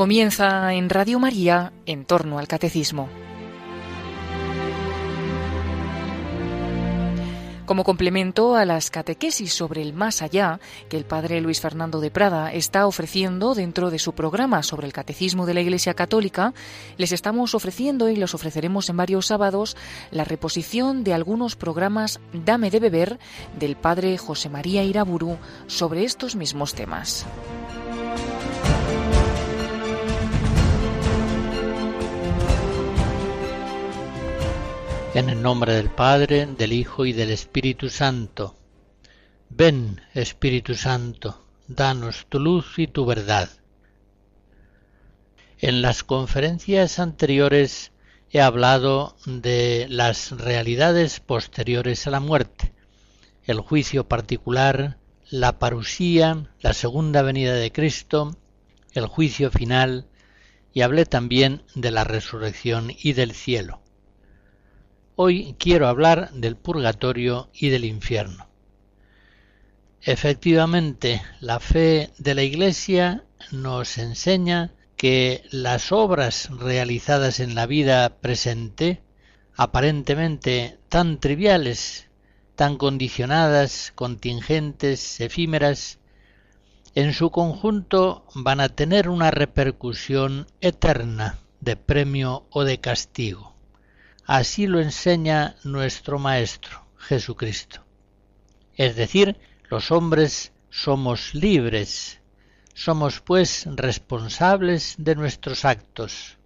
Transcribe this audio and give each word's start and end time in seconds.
Comienza 0.00 0.72
en 0.72 0.88
Radio 0.88 1.18
María 1.18 1.74
en 1.84 2.06
torno 2.06 2.38
al 2.38 2.48
catecismo. 2.48 3.10
Como 7.66 7.84
complemento 7.84 8.56
a 8.56 8.64
las 8.64 8.90
catequesis 8.90 9.52
sobre 9.52 9.82
el 9.82 9.92
más 9.92 10.22
allá 10.22 10.58
que 10.88 10.96
el 10.96 11.04
padre 11.04 11.42
Luis 11.42 11.60
Fernando 11.60 12.00
de 12.00 12.10
Prada 12.10 12.50
está 12.50 12.86
ofreciendo 12.86 13.54
dentro 13.54 13.90
de 13.90 13.98
su 13.98 14.14
programa 14.14 14.62
sobre 14.62 14.86
el 14.86 14.94
catecismo 14.94 15.44
de 15.44 15.52
la 15.52 15.60
Iglesia 15.60 15.92
Católica, 15.92 16.54
les 16.96 17.12
estamos 17.12 17.54
ofreciendo 17.54 18.08
y 18.08 18.16
los 18.16 18.34
ofreceremos 18.34 18.88
en 18.88 18.96
varios 18.96 19.26
sábados 19.26 19.76
la 20.10 20.24
reposición 20.24 21.04
de 21.04 21.12
algunos 21.12 21.56
programas 21.56 22.20
Dame 22.32 22.70
de 22.70 22.80
beber 22.80 23.18
del 23.58 23.76
padre 23.76 24.16
José 24.16 24.48
María 24.48 24.82
Iraburu 24.82 25.36
sobre 25.66 26.04
estos 26.04 26.36
mismos 26.36 26.72
temas. 26.72 27.26
En 35.12 35.28
el 35.28 35.42
nombre 35.42 35.74
del 35.74 35.90
Padre, 35.90 36.46
del 36.46 36.72
Hijo 36.72 37.04
y 37.04 37.12
del 37.12 37.30
Espíritu 37.30 37.88
Santo. 37.88 38.54
Ven, 39.48 40.00
Espíritu 40.14 40.76
Santo, 40.76 41.48
danos 41.66 42.26
tu 42.28 42.38
luz 42.38 42.78
y 42.78 42.86
tu 42.86 43.04
verdad. 43.04 43.50
En 45.58 45.82
las 45.82 46.04
conferencias 46.04 47.00
anteriores 47.00 47.90
he 48.30 48.40
hablado 48.40 49.16
de 49.26 49.88
las 49.90 50.30
realidades 50.30 51.18
posteriores 51.18 52.06
a 52.06 52.10
la 52.10 52.20
muerte, 52.20 52.72
el 53.42 53.58
juicio 53.58 54.06
particular, 54.06 54.98
la 55.28 55.58
parusía, 55.58 56.54
la 56.60 56.72
segunda 56.72 57.22
venida 57.22 57.54
de 57.54 57.72
Cristo, 57.72 58.36
el 58.92 59.06
juicio 59.06 59.50
final, 59.50 60.06
y 60.72 60.82
hablé 60.82 61.04
también 61.04 61.64
de 61.74 61.90
la 61.90 62.04
resurrección 62.04 62.92
y 62.96 63.14
del 63.14 63.32
cielo. 63.32 63.82
Hoy 65.22 65.54
quiero 65.58 65.86
hablar 65.86 66.30
del 66.32 66.56
purgatorio 66.56 67.50
y 67.52 67.68
del 67.68 67.84
infierno. 67.84 68.48
Efectivamente, 70.00 71.20
la 71.40 71.60
fe 71.60 72.08
de 72.16 72.34
la 72.34 72.42
Iglesia 72.42 73.24
nos 73.50 73.98
enseña 73.98 74.72
que 74.96 75.44
las 75.50 75.92
obras 75.92 76.48
realizadas 76.58 77.38
en 77.38 77.54
la 77.54 77.66
vida 77.66 78.16
presente, 78.22 79.02
aparentemente 79.54 80.78
tan 80.88 81.20
triviales, 81.20 82.08
tan 82.54 82.78
condicionadas, 82.78 83.92
contingentes, 83.94 85.20
efímeras, 85.20 85.98
en 86.94 87.12
su 87.12 87.30
conjunto 87.30 88.24
van 88.34 88.60
a 88.60 88.70
tener 88.70 89.10
una 89.10 89.30
repercusión 89.30 90.46
eterna 90.62 91.40
de 91.60 91.76
premio 91.76 92.46
o 92.48 92.64
de 92.64 92.80
castigo. 92.80 93.49
Así 94.30 94.68
lo 94.68 94.78
enseña 94.78 95.56
nuestro 95.64 96.20
Maestro, 96.20 96.86
Jesucristo. 96.98 97.84
Es 98.76 98.94
decir, 98.94 99.36
los 99.68 99.90
hombres 99.90 100.52
somos 100.70 101.34
libres, 101.34 102.20
somos 102.72 103.20
pues 103.22 103.66
responsables 103.66 104.94
de 104.98 105.16
nuestros 105.16 105.64
actos. 105.64 106.38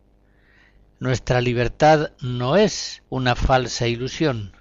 Nuestra 0.99 1.43
libertad 1.43 2.13
no 2.23 2.57
es 2.57 3.03
una 3.11 3.35
falsa 3.35 3.87
ilusión, 3.87 4.57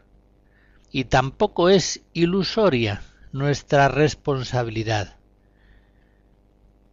y 0.92 1.06
tampoco 1.06 1.70
es 1.70 2.02
ilusoria 2.12 3.04
nuestra 3.32 3.88
responsabilidad. 3.88 5.16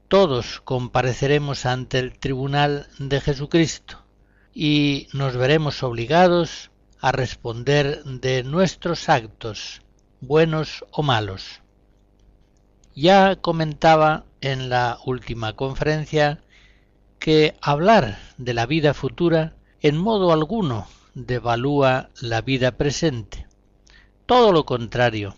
Todos 0.06 0.60
compareceremos 0.60 1.66
ante 1.66 1.98
el 1.98 2.16
tribunal 2.16 2.86
de 3.00 3.20
Jesucristo, 3.20 3.99
y 4.54 5.08
nos 5.12 5.36
veremos 5.36 5.82
obligados 5.82 6.70
a 7.00 7.12
responder 7.12 8.02
de 8.04 8.42
nuestros 8.42 9.08
actos, 9.08 9.82
buenos 10.20 10.84
o 10.90 11.02
malos. 11.02 11.62
Ya 12.94 13.36
comentaba 13.36 14.24
en 14.40 14.68
la 14.68 14.98
última 15.06 15.54
conferencia 15.54 16.42
que 17.18 17.54
hablar 17.60 18.18
de 18.38 18.54
la 18.54 18.66
vida 18.66 18.94
futura 18.94 19.54
en 19.80 19.96
modo 19.96 20.32
alguno 20.32 20.86
devalúa 21.14 22.10
la 22.20 22.40
vida 22.40 22.72
presente. 22.72 23.46
Todo 24.26 24.52
lo 24.52 24.64
contrario. 24.64 25.34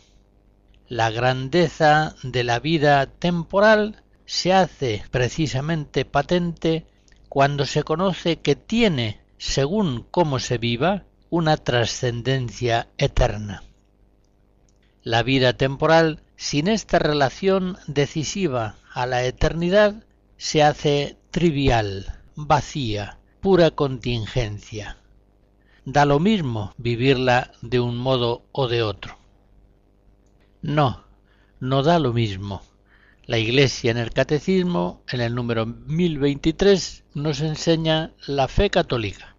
La 0.88 1.10
grandeza 1.10 2.14
de 2.22 2.44
la 2.44 2.58
vida 2.58 3.06
temporal 3.06 4.02
se 4.26 4.52
hace 4.52 5.04
precisamente 5.10 6.04
patente 6.04 6.86
cuando 7.32 7.64
se 7.64 7.82
conoce 7.82 8.40
que 8.40 8.56
tiene, 8.56 9.18
según 9.38 10.06
cómo 10.10 10.38
se 10.38 10.58
viva, 10.58 11.04
una 11.30 11.56
trascendencia 11.56 12.88
eterna. 12.98 13.62
La 15.02 15.22
vida 15.22 15.54
temporal, 15.54 16.22
sin 16.36 16.68
esta 16.68 16.98
relación 16.98 17.78
decisiva 17.86 18.76
a 18.92 19.06
la 19.06 19.24
eternidad, 19.24 20.04
se 20.36 20.62
hace 20.62 21.16
trivial, 21.30 22.20
vacía, 22.34 23.16
pura 23.40 23.70
contingencia. 23.70 24.98
Da 25.86 26.04
lo 26.04 26.20
mismo 26.20 26.74
vivirla 26.76 27.52
de 27.62 27.80
un 27.80 27.96
modo 27.96 28.44
o 28.52 28.68
de 28.68 28.82
otro. 28.82 29.16
No, 30.60 31.04
no 31.60 31.82
da 31.82 31.98
lo 31.98 32.12
mismo. 32.12 32.60
La 33.24 33.38
Iglesia 33.38 33.92
en 33.92 33.98
el 33.98 34.10
Catecismo, 34.10 35.04
en 35.08 35.20
el 35.20 35.36
número 35.36 35.64
1023, 35.64 37.04
nos 37.14 37.40
enseña 37.40 38.10
la 38.26 38.48
fe 38.48 38.68
católica, 38.68 39.36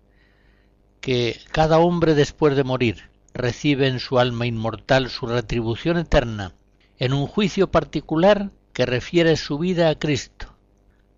que 1.02 1.38
cada 1.52 1.80
hombre 1.80 2.16
después 2.16 2.56
de 2.56 2.64
morir 2.64 3.10
recibe 3.34 3.88
en 3.90 4.00
su 4.00 4.20
alma 4.20 4.46
inmortal 4.46 5.10
su 5.10 5.28
retribución 5.28 5.98
eterna, 5.98 6.54
en 6.98 7.12
un 7.12 7.28
juicio 7.28 7.72
particular 7.72 8.52
que 8.72 8.86
refiere 8.86 9.36
su 9.36 9.60
vida 9.60 9.90
a 9.90 10.00
Cristo, 10.00 10.56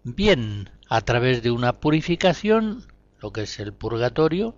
bien 0.03 0.71
a 0.89 1.01
través 1.01 1.43
de 1.43 1.51
una 1.51 1.73
purificación, 1.73 2.87
lo 3.19 3.31
que 3.31 3.43
es 3.43 3.59
el 3.59 3.73
purgatorio, 3.73 4.55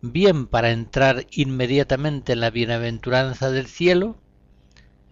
bien 0.00 0.46
para 0.46 0.70
entrar 0.70 1.26
inmediatamente 1.32 2.32
en 2.32 2.40
la 2.40 2.48
bienaventuranza 2.48 3.50
del 3.50 3.66
cielo, 3.66 4.16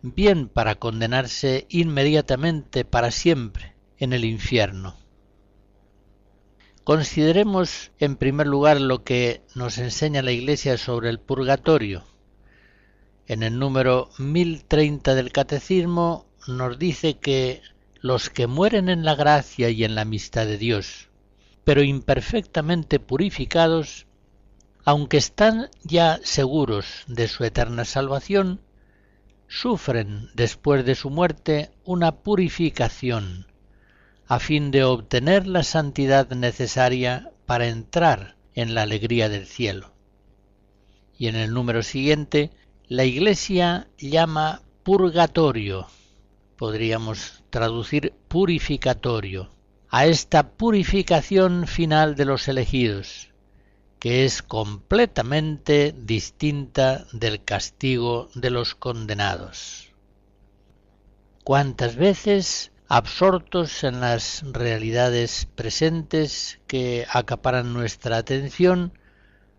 bien 0.05 0.49
para 0.49 0.75
condenarse 0.75 1.67
inmediatamente 1.71 2.85
para 2.85 3.11
siempre 3.11 3.75
en 3.97 4.13
el 4.13 4.27
infierno. 4.27 4.97
Consideremos 6.85 7.91
en 7.99 8.17
primer 8.17 8.47
lugar 8.47 8.83
lo 8.83 9.03
que 9.03 9.41
nos 9.55 9.79
enseña 9.79 10.21
la 10.21 10.33
Iglesia 10.33 10.77
sobre 10.77 11.09
el 11.09 11.19
purgatorio. 11.19 12.05
En 13.27 13.43
el 13.43 13.59
número 13.59 14.11
1030 14.19 15.15
del 15.15 15.33
Catecismo 15.33 16.27
nos 16.47 16.79
dice 16.79 17.15
que 17.15 17.63
los 18.01 18.29
que 18.29 18.47
mueren 18.47 18.91
en 18.91 19.07
la 19.07 19.15
gracia 19.15 19.71
y 19.71 19.85
en 19.85 19.95
la 19.95 20.03
amistad 20.03 20.45
de 20.45 20.59
Dios, 20.59 21.09
pero 21.65 21.83
imperfectamente 21.83 23.01
purificados, 23.01 24.07
aunque 24.85 25.17
están 25.17 25.71
ya 25.83 26.21
seguros 26.23 27.05
de 27.07 27.27
su 27.27 27.45
eterna 27.45 27.87
salvación, 27.87 28.61
sufren 29.55 30.31
después 30.35 30.85
de 30.85 30.97
su 30.97 31.11
muerte 31.11 31.71
una 31.85 32.17
purificación, 32.17 33.47
a 34.27 34.41
fin 34.41 34.73
de 34.73 34.83
obtener 34.83 35.47
la 35.47 35.63
santidad 35.63 36.29
necesaria 36.31 37.31
para 37.47 37.69
entrar 37.69 38.37
en 38.55 38.75
la 38.75 38.83
alegría 38.83 39.29
del 39.29 39.47
cielo. 39.47 39.93
Y 41.17 41.29
en 41.29 41.37
el 41.37 41.55
número 41.55 41.85
siguiente, 41.85 42.51
la 42.89 43.05
Iglesia 43.05 43.87
llama 43.97 44.63
purgatorio, 44.83 45.87
podríamos 46.57 47.45
traducir 47.51 48.13
purificatorio, 48.27 49.53
a 49.89 50.07
esta 50.07 50.51
purificación 50.51 51.69
final 51.69 52.17
de 52.17 52.25
los 52.25 52.49
elegidos, 52.49 53.29
que 54.05 54.27
es 54.27 54.43
completamente 54.43 55.95
distinta 55.99 57.07
del 57.13 57.43
castigo 57.43 58.29
de 58.35 58.51
los 58.51 58.75
condenados. 58.75 59.95
¿Cuántas 61.43 61.97
veces, 61.97 62.71
absortos 62.87 63.83
en 63.83 64.03
las 64.03 64.43
realidades 64.53 65.49
presentes 65.55 66.61
que 66.67 67.07
acaparan 67.11 67.73
nuestra 67.73 68.19
atención, 68.19 68.93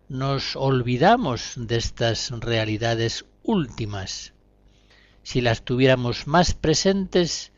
nos 0.08 0.54
olvidamos 0.54 1.54
de 1.56 1.78
estas 1.78 2.30
realidades 2.30 3.24
últimas? 3.42 4.32
Si 5.24 5.40
las 5.40 5.62
tuviéramos 5.62 6.28
más 6.28 6.54
presentes, 6.54 7.50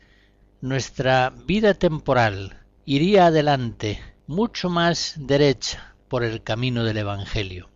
nuestra 0.59 1.35
vida 1.45 1.75
temporal 1.75 2.63
iría 2.83 3.27
adelante 3.27 4.01
mucho 4.25 4.71
más 4.71 5.13
derecha 5.17 5.89
por 6.09 6.23
el 6.23 6.43
camino 6.43 6.83
del 6.83 6.97
Evangelio. 6.97 7.69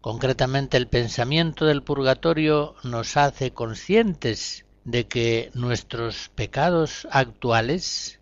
Concretamente 0.00 0.76
el 0.76 0.86
pensamiento 0.86 1.64
del 1.66 1.82
purgatorio 1.82 2.76
nos 2.84 3.16
hace 3.16 3.52
conscientes 3.52 4.64
de 4.84 5.08
que 5.08 5.50
nuestros 5.54 6.30
pecados 6.34 7.08
actuales 7.10 8.18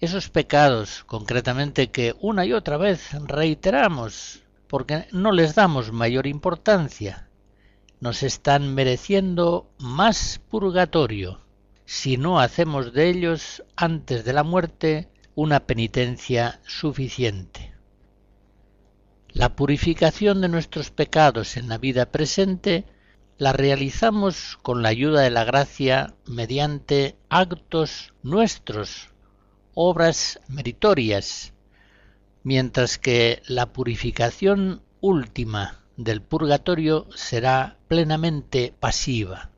esos 0.00 0.30
pecados 0.30 1.04
concretamente 1.04 1.90
que 1.90 2.14
una 2.20 2.46
y 2.46 2.54
otra 2.54 2.78
vez 2.78 3.10
reiteramos 3.26 4.42
porque 4.66 5.06
no 5.12 5.30
les 5.30 5.54
damos 5.54 5.92
mayor 5.92 6.26
importancia, 6.26 7.28
nos 8.00 8.22
están 8.22 8.74
mereciendo 8.74 9.70
más 9.78 10.40
purgatorio 10.48 11.40
si 11.84 12.16
no 12.16 12.40
hacemos 12.40 12.94
de 12.94 13.10
ellos 13.10 13.62
antes 13.76 14.24
de 14.24 14.32
la 14.32 14.42
muerte 14.42 15.08
una 15.34 15.60
penitencia 15.60 16.60
suficiente. 16.64 17.69
La 19.32 19.54
purificación 19.54 20.40
de 20.40 20.48
nuestros 20.48 20.90
pecados 20.90 21.56
en 21.56 21.68
la 21.68 21.78
vida 21.78 22.06
presente 22.06 22.84
la 23.38 23.52
realizamos 23.52 24.58
con 24.60 24.82
la 24.82 24.88
ayuda 24.88 25.20
de 25.20 25.30
la 25.30 25.44
gracia 25.44 26.14
mediante 26.26 27.16
actos 27.28 28.12
nuestros, 28.24 29.10
obras 29.72 30.40
meritorias, 30.48 31.52
mientras 32.42 32.98
que 32.98 33.40
la 33.46 33.72
purificación 33.72 34.82
última 35.00 35.84
del 35.96 36.22
purgatorio 36.22 37.06
será 37.14 37.78
plenamente 37.86 38.74
pasiva. 38.80 39.50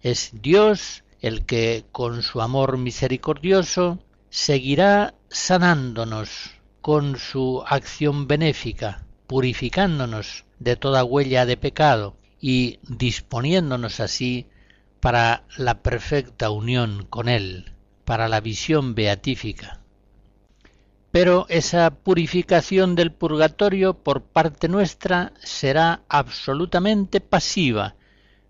Es 0.00 0.30
Dios 0.32 1.04
el 1.20 1.44
que 1.44 1.84
con 1.92 2.22
su 2.22 2.40
amor 2.40 2.78
misericordioso 2.78 3.98
seguirá 4.30 5.14
sanándonos 5.28 6.52
con 6.84 7.16
su 7.16 7.64
acción 7.66 8.28
benéfica, 8.28 9.06
purificándonos 9.26 10.44
de 10.58 10.76
toda 10.76 11.02
huella 11.02 11.46
de 11.46 11.56
pecado 11.56 12.14
y 12.42 12.78
disponiéndonos 12.82 14.00
así 14.00 14.48
para 15.00 15.44
la 15.56 15.80
perfecta 15.80 16.50
unión 16.50 17.06
con 17.08 17.30
Él, 17.30 17.72
para 18.04 18.28
la 18.28 18.42
visión 18.42 18.94
beatífica. 18.94 19.80
Pero 21.10 21.46
esa 21.48 21.88
purificación 21.88 22.96
del 22.96 23.12
purgatorio 23.12 23.94
por 23.94 24.22
parte 24.22 24.68
nuestra 24.68 25.32
será 25.42 26.02
absolutamente 26.10 27.22
pasiva. 27.22 27.94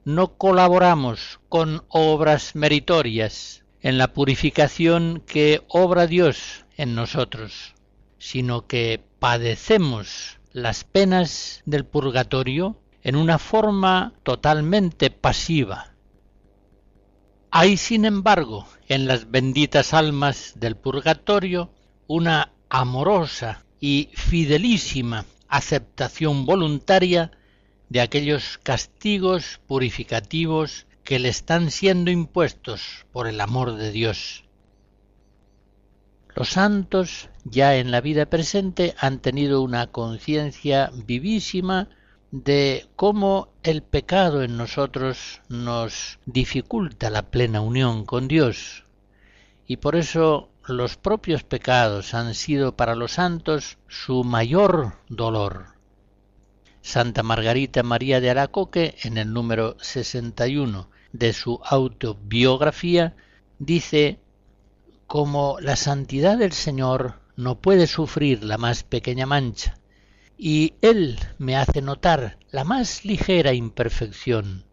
No 0.04 0.36
colaboramos 0.38 1.38
con 1.48 1.84
obras 1.86 2.56
meritorias 2.56 3.62
en 3.80 3.96
la 3.96 4.12
purificación 4.12 5.22
que 5.24 5.62
obra 5.68 6.08
Dios 6.08 6.64
en 6.76 6.96
nosotros, 6.96 7.73
sino 8.24 8.66
que 8.66 9.04
padecemos 9.18 10.38
las 10.54 10.84
penas 10.84 11.60
del 11.66 11.84
purgatorio 11.84 12.80
en 13.02 13.16
una 13.16 13.38
forma 13.38 14.14
totalmente 14.22 15.10
pasiva. 15.10 15.92
Hay, 17.50 17.76
sin 17.76 18.06
embargo, 18.06 18.66
en 18.88 19.06
las 19.06 19.30
benditas 19.30 19.92
almas 19.92 20.54
del 20.56 20.74
purgatorio 20.74 21.70
una 22.06 22.50
amorosa 22.70 23.66
y 23.78 24.08
fidelísima 24.14 25.26
aceptación 25.48 26.46
voluntaria 26.46 27.30
de 27.90 28.00
aquellos 28.00 28.58
castigos 28.62 29.60
purificativos 29.66 30.86
que 31.04 31.18
le 31.18 31.28
están 31.28 31.70
siendo 31.70 32.10
impuestos 32.10 33.04
por 33.12 33.26
el 33.26 33.42
amor 33.42 33.74
de 33.74 33.92
Dios. 33.92 34.44
Los 36.34 36.48
santos 36.48 37.28
ya 37.44 37.76
en 37.76 37.90
la 37.90 38.00
vida 38.00 38.26
presente 38.26 38.94
han 38.98 39.18
tenido 39.18 39.62
una 39.62 39.88
conciencia 39.88 40.90
vivísima 41.06 41.88
de 42.30 42.86
cómo 42.96 43.48
el 43.62 43.82
pecado 43.82 44.42
en 44.42 44.56
nosotros 44.56 45.42
nos 45.48 46.18
dificulta 46.26 47.10
la 47.10 47.30
plena 47.30 47.60
unión 47.60 48.04
con 48.06 48.28
Dios. 48.28 48.84
Y 49.66 49.76
por 49.76 49.94
eso 49.94 50.50
los 50.66 50.96
propios 50.96 51.44
pecados 51.44 52.14
han 52.14 52.34
sido 52.34 52.76
para 52.76 52.94
los 52.94 53.12
santos 53.12 53.78
su 53.86 54.24
mayor 54.24 54.94
dolor. 55.08 55.74
Santa 56.80 57.22
Margarita 57.22 57.82
María 57.82 58.20
de 58.20 58.30
Aracoque, 58.30 58.96
en 59.04 59.16
el 59.16 59.32
número 59.32 59.76
61 59.80 60.88
de 61.12 61.32
su 61.32 61.60
autobiografía, 61.64 63.14
dice, 63.58 64.18
como 65.06 65.58
la 65.60 65.76
santidad 65.76 66.36
del 66.36 66.52
Señor 66.52 67.23
no 67.36 67.60
puede 67.60 67.86
sufrir 67.86 68.44
la 68.44 68.58
más 68.58 68.82
pequeña 68.82 69.26
mancha, 69.26 69.78
y 70.36 70.74
él 70.82 71.18
me 71.38 71.56
hace 71.56 71.82
notar 71.82 72.38
la 72.50 72.64
más 72.64 73.04
ligera 73.04 73.54
imperfección. 73.54 74.64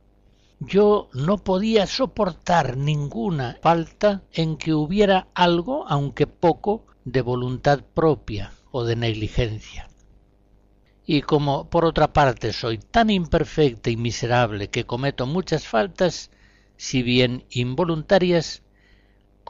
Yo 0.59 1.09
no 1.13 1.39
podía 1.39 1.87
soportar 1.87 2.77
ninguna 2.77 3.57
falta 3.61 4.23
en 4.31 4.57
que 4.57 4.73
hubiera 4.73 5.27
algo, 5.33 5.85
aunque 5.87 6.27
poco, 6.27 6.85
de 7.03 7.21
voluntad 7.21 7.81
propia 7.95 8.53
o 8.71 8.83
de 8.83 8.95
negligencia. 8.95 9.89
Y 11.05 11.23
como 11.23 11.69
por 11.69 11.83
otra 11.83 12.13
parte 12.13 12.53
soy 12.53 12.77
tan 12.77 13.09
imperfecta 13.09 13.89
y 13.89 13.97
miserable 13.97 14.69
que 14.69 14.85
cometo 14.85 15.25
muchas 15.25 15.67
faltas, 15.67 16.29
si 16.77 17.01
bien 17.01 17.43
involuntarias, 17.49 18.61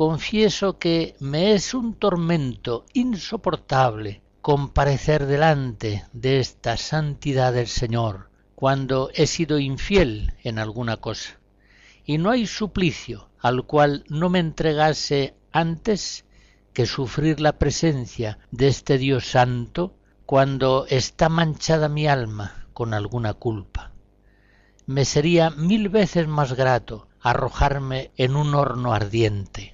confieso 0.01 0.79
que 0.79 1.15
me 1.19 1.53
es 1.53 1.75
un 1.75 1.93
tormento 1.93 2.85
insoportable 2.91 4.23
comparecer 4.41 5.27
delante 5.27 6.05
de 6.11 6.39
esta 6.39 6.75
santidad 6.75 7.53
del 7.53 7.67
Señor 7.67 8.31
cuando 8.55 9.11
he 9.13 9.27
sido 9.27 9.59
infiel 9.59 10.33
en 10.41 10.57
alguna 10.57 10.97
cosa, 10.97 11.39
y 12.03 12.17
no 12.17 12.31
hay 12.31 12.47
suplicio 12.47 13.29
al 13.37 13.67
cual 13.67 14.03
no 14.09 14.31
me 14.31 14.39
entregase 14.39 15.35
antes 15.51 16.25
que 16.73 16.87
sufrir 16.87 17.39
la 17.39 17.59
presencia 17.59 18.39
de 18.49 18.69
este 18.69 18.97
Dios 18.97 19.27
santo 19.27 19.93
cuando 20.25 20.87
está 20.89 21.29
manchada 21.29 21.89
mi 21.89 22.07
alma 22.07 22.65
con 22.73 22.95
alguna 22.95 23.35
culpa. 23.35 23.91
Me 24.87 25.05
sería 25.05 25.51
mil 25.51 25.89
veces 25.89 26.27
más 26.27 26.53
grato 26.53 27.07
arrojarme 27.19 28.09
en 28.17 28.35
un 28.35 28.55
horno 28.55 28.95
ardiente 28.95 29.73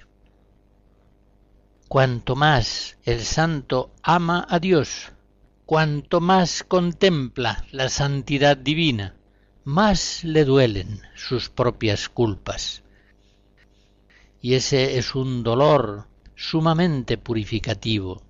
Cuanto 1.88 2.36
más 2.36 2.98
el 3.04 3.22
santo 3.22 3.92
ama 4.02 4.46
a 4.50 4.58
Dios, 4.58 5.10
cuanto 5.64 6.20
más 6.20 6.62
contempla 6.62 7.64
la 7.72 7.88
santidad 7.88 8.58
divina, 8.58 9.14
más 9.64 10.22
le 10.22 10.44
duelen 10.44 11.00
sus 11.14 11.48
propias 11.48 12.10
culpas. 12.10 12.82
Y 14.42 14.52
ese 14.52 14.98
es 14.98 15.14
un 15.14 15.42
dolor 15.42 16.06
sumamente 16.36 17.16
purificativo. 17.16 18.22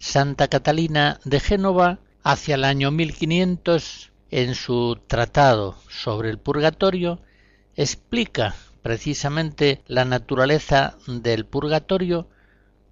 Santa 0.00 0.48
Catalina 0.48 1.20
de 1.24 1.38
Génova, 1.38 2.00
hacia 2.24 2.56
el 2.56 2.64
año 2.64 2.90
1500, 2.90 4.10
en 4.32 4.56
su 4.56 4.98
tratado 5.06 5.76
sobre 5.88 6.30
el 6.30 6.38
purgatorio, 6.38 7.20
explica 7.76 8.56
precisamente 8.86 9.82
la 9.88 10.04
naturaleza 10.04 10.96
del 11.08 11.44
purgatorio 11.44 12.28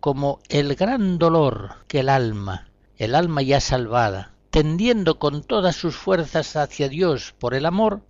como 0.00 0.40
el 0.48 0.74
gran 0.74 1.18
dolor 1.18 1.84
que 1.86 2.00
el 2.00 2.08
alma, 2.08 2.68
el 2.96 3.14
alma 3.14 3.42
ya 3.42 3.60
salvada, 3.60 4.34
tendiendo 4.50 5.20
con 5.20 5.44
todas 5.44 5.76
sus 5.76 5.94
fuerzas 5.94 6.56
hacia 6.56 6.88
Dios 6.88 7.32
por 7.38 7.54
el 7.54 7.64
amor, 7.64 8.02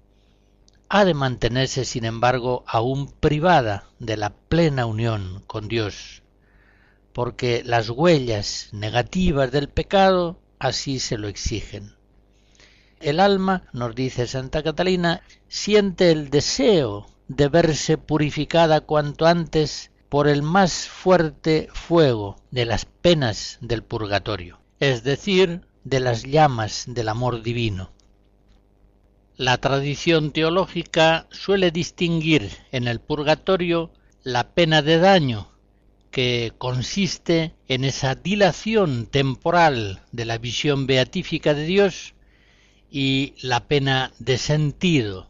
ha 0.89 1.05
de 1.05 1.13
mantenerse, 1.13 1.85
sin 1.85 2.07
embargo, 2.07 2.65
aún 2.67 3.13
privada 3.21 3.85
de 3.99 4.17
la 4.17 4.31
plena 4.31 4.87
unión 4.87 5.45
con 5.47 5.69
Dios, 5.69 6.23
porque 7.13 7.63
las 7.67 7.91
huellas 7.91 8.71
negativas 8.73 9.53
del 9.53 9.69
pecado 9.69 10.41
así 10.59 11.01
se 11.01 11.19
lo 11.19 11.29
exigen. 11.29 11.97
El 12.99 13.21
alma, 13.21 13.65
nos 13.75 13.95
dice 13.95 14.27
Santa 14.27 14.63
Catalina, 14.63 15.21
siente 15.49 16.11
el 16.11 16.31
deseo 16.31 17.09
de 17.29 17.49
verse 17.49 17.99
purificada 17.99 18.81
cuanto 18.81 19.27
antes 19.27 19.91
por 20.09 20.29
el 20.29 20.43
más 20.43 20.89
fuerte 20.89 21.69
fuego 21.73 22.37
de 22.51 22.67
las 22.67 22.85
penas 22.85 23.59
del 23.61 23.83
purgatorio, 23.83 24.61
es 24.79 25.03
decir, 25.03 25.63
de 25.85 26.01
las 26.01 26.23
llamas 26.25 26.85
del 26.87 27.09
amor 27.09 27.43
divino. 27.43 27.91
La 29.37 29.59
tradición 29.59 30.31
teológica 30.31 31.27
suele 31.31 31.71
distinguir 31.71 32.51
en 32.71 32.87
el 32.87 33.01
purgatorio 33.01 33.91
la 34.23 34.51
pena 34.55 34.81
de 34.81 34.99
daño, 34.99 35.49
que 36.13 36.53
consiste 36.59 37.55
en 37.67 37.83
esa 37.83 38.15
dilación 38.15 39.07
temporal 39.07 40.03
de 40.13 40.25
la 40.25 40.39
visión 40.39 40.87
beatífica 40.87 41.55
de 41.55 41.65
Dios, 41.65 42.15
y 42.89 43.35
la 43.43 43.67
pena 43.67 44.13
de 44.21 44.39
sentido, 44.39 45.29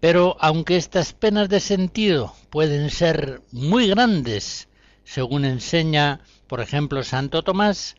pero 0.00 0.36
aunque 0.40 0.76
estas 0.76 1.12
penas 1.12 1.48
de 1.48 1.60
sentido 1.60 2.34
pueden 2.50 2.90
ser 2.90 3.42
muy 3.52 3.88
grandes, 3.88 4.68
según 5.04 5.44
enseña, 5.44 6.20
por 6.46 6.60
ejemplo, 6.60 7.02
Santo 7.02 7.42
Tomás, 7.42 7.96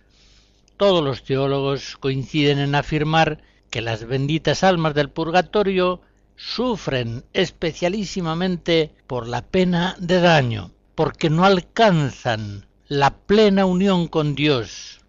todos 0.77 1.03
los 1.03 1.23
teólogos 1.23 1.97
coinciden 1.97 2.59
en 2.59 2.75
afirmar 2.75 3.41
que 3.69 3.81
las 3.81 4.05
benditas 4.05 4.63
almas 4.63 4.93
del 4.93 5.09
purgatorio 5.09 6.01
sufren 6.35 7.25
especialísimamente 7.33 8.93
por 9.07 9.27
la 9.27 9.41
pena 9.41 9.95
de 9.99 10.21
daño, 10.21 10.71
porque 10.95 11.29
no 11.29 11.45
alcanzan 11.45 12.67
la 12.87 13.17
plena 13.17 13.65
unión 13.65 14.07
con 14.07 14.35
Dios, 14.35 15.01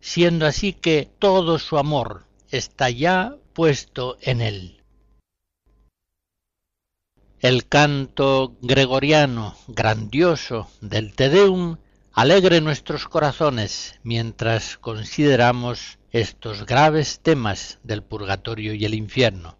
siendo 0.00 0.46
así 0.46 0.72
que 0.72 1.10
todo 1.18 1.58
su 1.58 1.78
amor 1.78 2.26
está 2.50 2.90
ya 2.90 3.34
puesto 3.52 4.16
en 4.20 4.40
él. 4.40 4.77
El 7.40 7.68
canto 7.68 8.56
gregoriano 8.62 9.54
grandioso 9.68 10.68
del 10.80 11.14
Te 11.14 11.28
Deum 11.28 11.76
alegre 12.12 12.60
nuestros 12.60 13.06
corazones 13.06 13.94
mientras 14.02 14.76
consideramos 14.76 15.98
estos 16.10 16.66
graves 16.66 17.20
temas 17.20 17.78
del 17.84 18.02
purgatorio 18.02 18.74
y 18.74 18.84
el 18.84 18.94
infierno. 18.94 19.57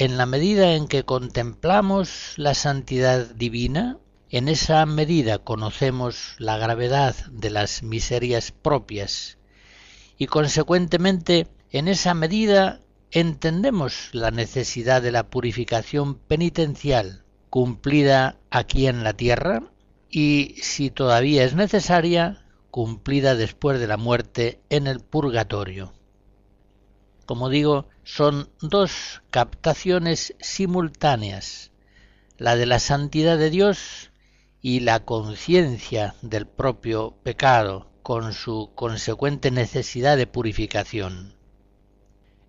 En 0.00 0.16
la 0.16 0.24
medida 0.24 0.76
en 0.76 0.88
que 0.88 1.04
contemplamos 1.04 2.32
la 2.38 2.54
santidad 2.54 3.34
divina, 3.34 3.98
en 4.30 4.48
esa 4.48 4.86
medida 4.86 5.40
conocemos 5.40 6.36
la 6.38 6.56
gravedad 6.56 7.14
de 7.30 7.50
las 7.50 7.82
miserias 7.82 8.50
propias 8.50 9.36
y 10.16 10.24
consecuentemente 10.24 11.48
en 11.70 11.86
esa 11.86 12.14
medida 12.14 12.80
entendemos 13.10 14.08
la 14.12 14.30
necesidad 14.30 15.02
de 15.02 15.12
la 15.12 15.28
purificación 15.28 16.14
penitencial 16.14 17.22
cumplida 17.50 18.38
aquí 18.48 18.86
en 18.86 19.04
la 19.04 19.12
tierra 19.12 19.64
y, 20.08 20.54
si 20.62 20.88
todavía 20.88 21.44
es 21.44 21.54
necesaria, 21.54 22.42
cumplida 22.70 23.34
después 23.34 23.78
de 23.78 23.86
la 23.86 23.98
muerte 23.98 24.62
en 24.70 24.86
el 24.86 25.00
purgatorio. 25.00 25.92
Como 27.30 27.48
digo, 27.48 27.86
son 28.02 28.50
dos 28.60 29.22
captaciones 29.30 30.34
simultáneas, 30.40 31.70
la 32.38 32.56
de 32.56 32.66
la 32.66 32.80
santidad 32.80 33.38
de 33.38 33.50
Dios 33.50 34.10
y 34.60 34.80
la 34.80 35.04
conciencia 35.04 36.16
del 36.22 36.48
propio 36.48 37.14
pecado, 37.22 37.88
con 38.02 38.32
su 38.32 38.72
consecuente 38.74 39.52
necesidad 39.52 40.16
de 40.16 40.26
purificación. 40.26 41.36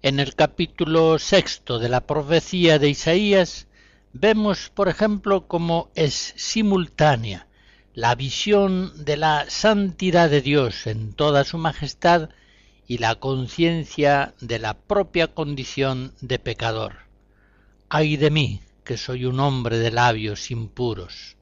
En 0.01 0.19
el 0.19 0.33
capítulo 0.33 1.19
sexto 1.19 1.77
de 1.77 1.88
la 1.88 2.07
profecía 2.07 2.79
de 2.79 2.89
Isaías 2.89 3.67
vemos, 4.13 4.71
por 4.73 4.89
ejemplo, 4.89 5.47
cómo 5.47 5.91
es 5.93 6.33
simultánea 6.38 7.45
la 7.93 8.15
visión 8.15 9.05
de 9.05 9.17
la 9.17 9.45
santidad 9.47 10.31
de 10.31 10.41
Dios 10.41 10.88
en 10.88 11.13
toda 11.13 11.43
su 11.43 11.59
majestad 11.59 12.29
y 12.91 12.98
la 12.98 13.15
conciencia 13.15 14.33
de 14.41 14.60
la 14.60 14.74
propia 14.74 15.27
condición 15.27 16.13
de 16.19 16.39
pecador. 16.39 17.07
Ay 17.88 18.17
de 18.17 18.29
mí, 18.29 18.60
que 18.83 18.98
soy 18.98 19.24
un 19.24 19.39
hombre 19.39 19.77
de 19.77 19.91
labios 19.91 20.51
impuros. 20.51 21.38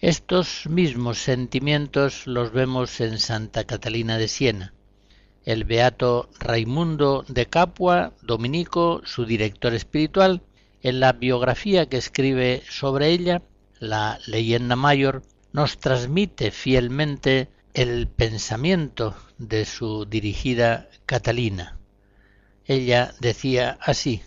Estos 0.00 0.66
mismos 0.66 1.18
sentimientos 1.18 2.26
los 2.26 2.50
vemos 2.50 3.00
en 3.00 3.20
Santa 3.20 3.62
Catalina 3.62 4.18
de 4.18 4.26
Siena. 4.26 4.74
El 5.44 5.62
beato 5.62 6.28
Raimundo 6.40 7.24
de 7.28 7.46
Capua, 7.46 8.14
dominico, 8.20 9.02
su 9.04 9.26
director 9.26 9.74
espiritual, 9.74 10.42
en 10.82 10.98
la 10.98 11.12
biografía 11.12 11.88
que 11.88 11.98
escribe 11.98 12.64
sobre 12.68 13.10
ella, 13.10 13.42
la 13.78 14.18
Leyenda 14.26 14.74
Mayor, 14.74 15.22
nos 15.52 15.78
transmite 15.78 16.50
fielmente 16.50 17.48
el 17.74 18.06
pensamiento 18.06 19.14
de 19.38 19.64
su 19.64 20.04
dirigida 20.04 20.90
Catalina. 21.06 21.78
Ella 22.66 23.14
decía 23.18 23.78
así, 23.80 24.22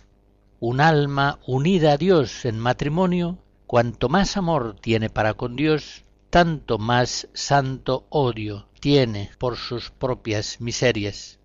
un 0.58 0.80
alma 0.80 1.38
unida 1.46 1.92
a 1.92 1.96
Dios 1.96 2.44
en 2.44 2.58
matrimonio, 2.58 3.38
cuanto 3.68 4.08
más 4.08 4.36
amor 4.36 4.76
tiene 4.80 5.10
para 5.10 5.34
con 5.34 5.54
Dios, 5.54 6.04
tanto 6.28 6.78
más 6.78 7.28
santo 7.34 8.06
odio 8.08 8.68
tiene 8.80 9.30
por 9.38 9.56
sus 9.56 9.90
propias 9.90 10.60
miserias. 10.60 11.38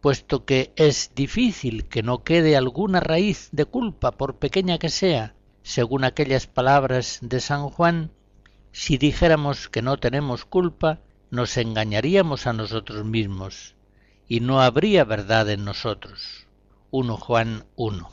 Puesto 0.00 0.44
que 0.44 0.72
es 0.76 1.10
difícil 1.16 1.88
que 1.88 2.04
no 2.04 2.22
quede 2.22 2.56
alguna 2.56 3.00
raíz 3.00 3.48
de 3.50 3.64
culpa, 3.64 4.12
por 4.12 4.38
pequeña 4.38 4.78
que 4.78 4.88
sea, 4.88 5.34
según 5.62 6.04
aquellas 6.04 6.46
palabras 6.46 7.18
de 7.20 7.40
San 7.40 7.68
Juan, 7.68 8.12
si 8.72 8.98
dijéramos 8.98 9.68
que 9.68 9.82
no 9.82 9.98
tenemos 9.98 10.44
culpa, 10.44 11.00
nos 11.30 11.56
engañaríamos 11.56 12.46
a 12.46 12.52
nosotros 12.52 13.04
mismos 13.04 13.74
y 14.28 14.40
no 14.40 14.60
habría 14.60 15.04
verdad 15.04 15.48
en 15.50 15.64
nosotros. 15.64 16.46
1 16.92 17.16
Juan 17.16 17.64
1. 17.76 18.10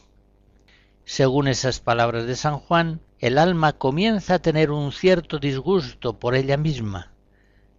Según 1.06 1.48
esas 1.48 1.80
palabras 1.80 2.26
de 2.26 2.36
San 2.36 2.58
Juan, 2.58 3.02
el 3.20 3.38
alma 3.38 3.74
comienza 3.74 4.36
a 4.36 4.40
tener 4.40 4.72
un 4.72 4.92
cierto 4.92 5.40
disgusto 5.40 6.20
por 6.20 6.36
ella 6.36 6.58
misma, 6.58 7.12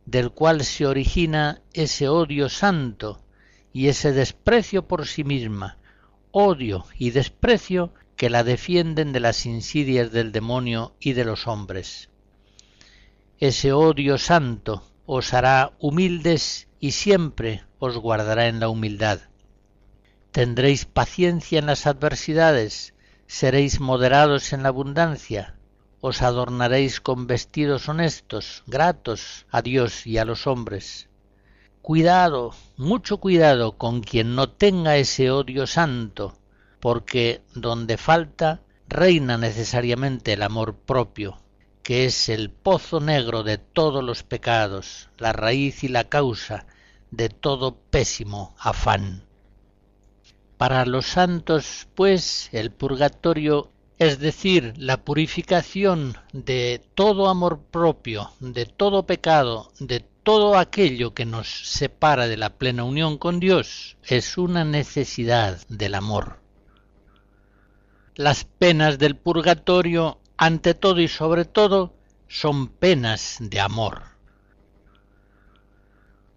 del 0.06 0.30
cual 0.30 0.64
se 0.64 0.86
origina 0.86 1.60
ese 1.72 2.08
odio 2.08 2.48
santo 2.48 3.20
y 3.72 3.88
ese 3.88 4.12
desprecio 4.12 4.88
por 4.88 5.06
sí 5.06 5.24
misma, 5.24 5.78
odio 6.30 6.86
y 6.98 7.10
desprecio 7.10 7.92
que 8.16 8.30
la 8.30 8.42
defienden 8.42 9.12
de 9.12 9.20
las 9.20 9.46
insidias 9.46 10.10
del 10.10 10.32
demonio 10.32 10.94
y 10.98 11.12
de 11.12 11.24
los 11.24 11.46
hombres. 11.46 12.07
Ese 13.40 13.72
odio 13.72 14.18
santo 14.18 14.82
os 15.06 15.32
hará 15.32 15.70
humildes 15.78 16.66
y 16.80 16.90
siempre 16.90 17.62
os 17.78 17.96
guardará 17.96 18.48
en 18.48 18.58
la 18.58 18.68
humildad. 18.68 19.20
Tendréis 20.32 20.86
paciencia 20.86 21.60
en 21.60 21.66
las 21.66 21.86
adversidades, 21.86 22.94
seréis 23.28 23.78
moderados 23.78 24.52
en 24.52 24.64
la 24.64 24.70
abundancia, 24.70 25.54
os 26.00 26.20
adornaréis 26.22 27.00
con 27.00 27.28
vestidos 27.28 27.88
honestos, 27.88 28.64
gratos 28.66 29.46
a 29.52 29.62
Dios 29.62 30.04
y 30.04 30.18
a 30.18 30.24
los 30.24 30.48
hombres. 30.48 31.08
Cuidado, 31.80 32.54
mucho 32.76 33.18
cuidado 33.18 33.78
con 33.78 34.00
quien 34.00 34.34
no 34.34 34.50
tenga 34.50 34.96
ese 34.96 35.30
odio 35.30 35.68
santo, 35.68 36.36
porque 36.80 37.42
donde 37.54 37.98
falta 37.98 38.62
reina 38.88 39.38
necesariamente 39.38 40.32
el 40.32 40.42
amor 40.42 40.74
propio, 40.74 41.38
que 41.82 42.04
es 42.04 42.28
el 42.28 42.50
pozo 42.50 43.00
negro 43.00 43.42
de 43.42 43.58
todos 43.58 44.02
los 44.04 44.22
pecados, 44.22 45.08
la 45.18 45.32
raíz 45.32 45.84
y 45.84 45.88
la 45.88 46.04
causa 46.04 46.66
de 47.10 47.28
todo 47.28 47.76
pésimo 47.90 48.54
afán. 48.58 49.24
Para 50.56 50.84
los 50.86 51.06
santos, 51.06 51.88
pues, 51.94 52.48
el 52.52 52.70
purgatorio, 52.70 53.70
es 53.98 54.18
decir, 54.18 54.74
la 54.76 55.04
purificación 55.04 56.16
de 56.32 56.82
todo 56.94 57.28
amor 57.28 57.60
propio, 57.70 58.32
de 58.40 58.66
todo 58.66 59.06
pecado, 59.06 59.72
de 59.78 60.00
todo 60.22 60.58
aquello 60.58 61.14
que 61.14 61.24
nos 61.24 61.48
separa 61.48 62.28
de 62.28 62.36
la 62.36 62.58
plena 62.58 62.84
unión 62.84 63.18
con 63.18 63.40
Dios, 63.40 63.96
es 64.04 64.36
una 64.36 64.64
necesidad 64.64 65.58
del 65.68 65.94
amor 65.94 66.40
las 68.18 68.42
penas 68.44 68.98
del 68.98 69.14
purgatorio, 69.14 70.18
ante 70.38 70.72
todo 70.72 71.00
y 71.00 71.08
sobre 71.08 71.44
todo, 71.44 71.94
son 72.28 72.68
penas 72.68 73.38
de 73.40 73.60
amor. 73.60 74.04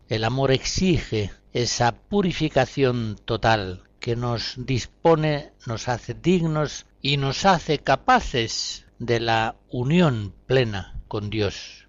El 0.10 0.24
amor 0.24 0.52
exige 0.52 1.32
esa 1.54 1.94
purificación 1.94 3.18
total 3.24 3.84
que 4.00 4.16
nos 4.16 4.56
dispone, 4.58 5.54
nos 5.68 5.88
hace 5.88 6.16
dignos 6.16 6.88
y 7.02 7.18
nos 7.18 7.46
hace 7.46 7.80
capaces 7.80 8.88
de 8.98 9.20
la 9.20 9.56
unión 9.70 10.34
plena 10.48 11.00
con 11.08 11.30
Dios. 11.30 11.88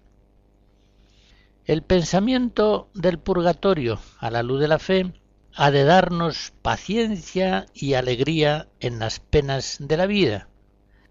El 1.65 1.81
pensamiento 1.81 2.89
del 2.93 3.17
purgatorio 3.17 3.99
a 4.19 4.29
la 4.29 4.43
luz 4.43 4.59
de 4.59 4.67
la 4.67 4.79
fe 4.79 5.13
ha 5.55 5.71
de 5.71 5.83
darnos 5.83 6.53
paciencia 6.61 7.65
y 7.73 7.95
alegría 7.95 8.67
en 8.79 8.99
las 8.99 9.19
penas 9.19 9.77
de 9.79 9.97
la 9.97 10.05
vida, 10.05 10.49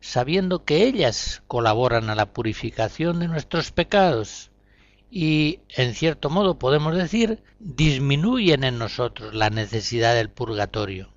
sabiendo 0.02 0.64
que 0.64 0.84
ellas 0.84 1.44
colaboran 1.46 2.10
a 2.10 2.16
la 2.16 2.32
purificación 2.32 3.20
de 3.20 3.28
nuestros 3.28 3.70
pecados 3.70 4.50
y, 5.12 5.60
en 5.68 5.94
cierto 5.94 6.28
modo 6.28 6.58
podemos 6.58 6.96
decir, 6.96 7.40
disminuyen 7.60 8.64
en 8.64 8.78
nosotros 8.78 9.32
la 9.32 9.48
necesidad 9.48 10.16
del 10.16 10.28
purgatorio. 10.28 11.10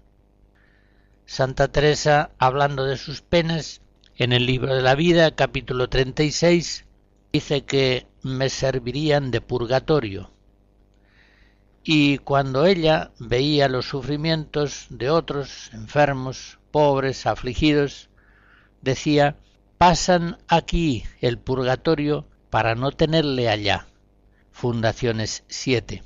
Santa 1.25 1.67
Teresa, 1.69 2.29
hablando 2.37 2.85
de 2.85 2.97
sus 2.97 3.21
penas, 3.21 3.81
en 4.17 4.33
el 4.33 4.45
libro 4.45 4.75
de 4.75 4.83
la 4.83 4.93
vida, 4.93 5.31
capítulo 5.31 5.89
36, 5.89 6.85
dice 7.33 7.65
que 7.65 8.05
me 8.21 8.49
servirían 8.49 9.31
de 9.31 9.41
purgatorio. 9.41 10.31
Y 11.83 12.19
cuando 12.19 12.67
ella 12.67 13.11
veía 13.17 13.67
los 13.67 13.87
sufrimientos 13.87 14.85
de 14.89 15.09
otros 15.09 15.73
enfermos, 15.73 16.59
pobres, 16.69 17.25
afligidos, 17.25 18.09
decía, 18.85 19.35
pasan 19.77 20.37
aquí 20.47 21.03
el 21.19 21.37
purgatorio 21.37 22.25
para 22.49 22.75
no 22.75 22.91
tenerle 22.91 23.49
allá. 23.49 23.87
Fundaciones 24.51 25.43
7. 25.49 26.03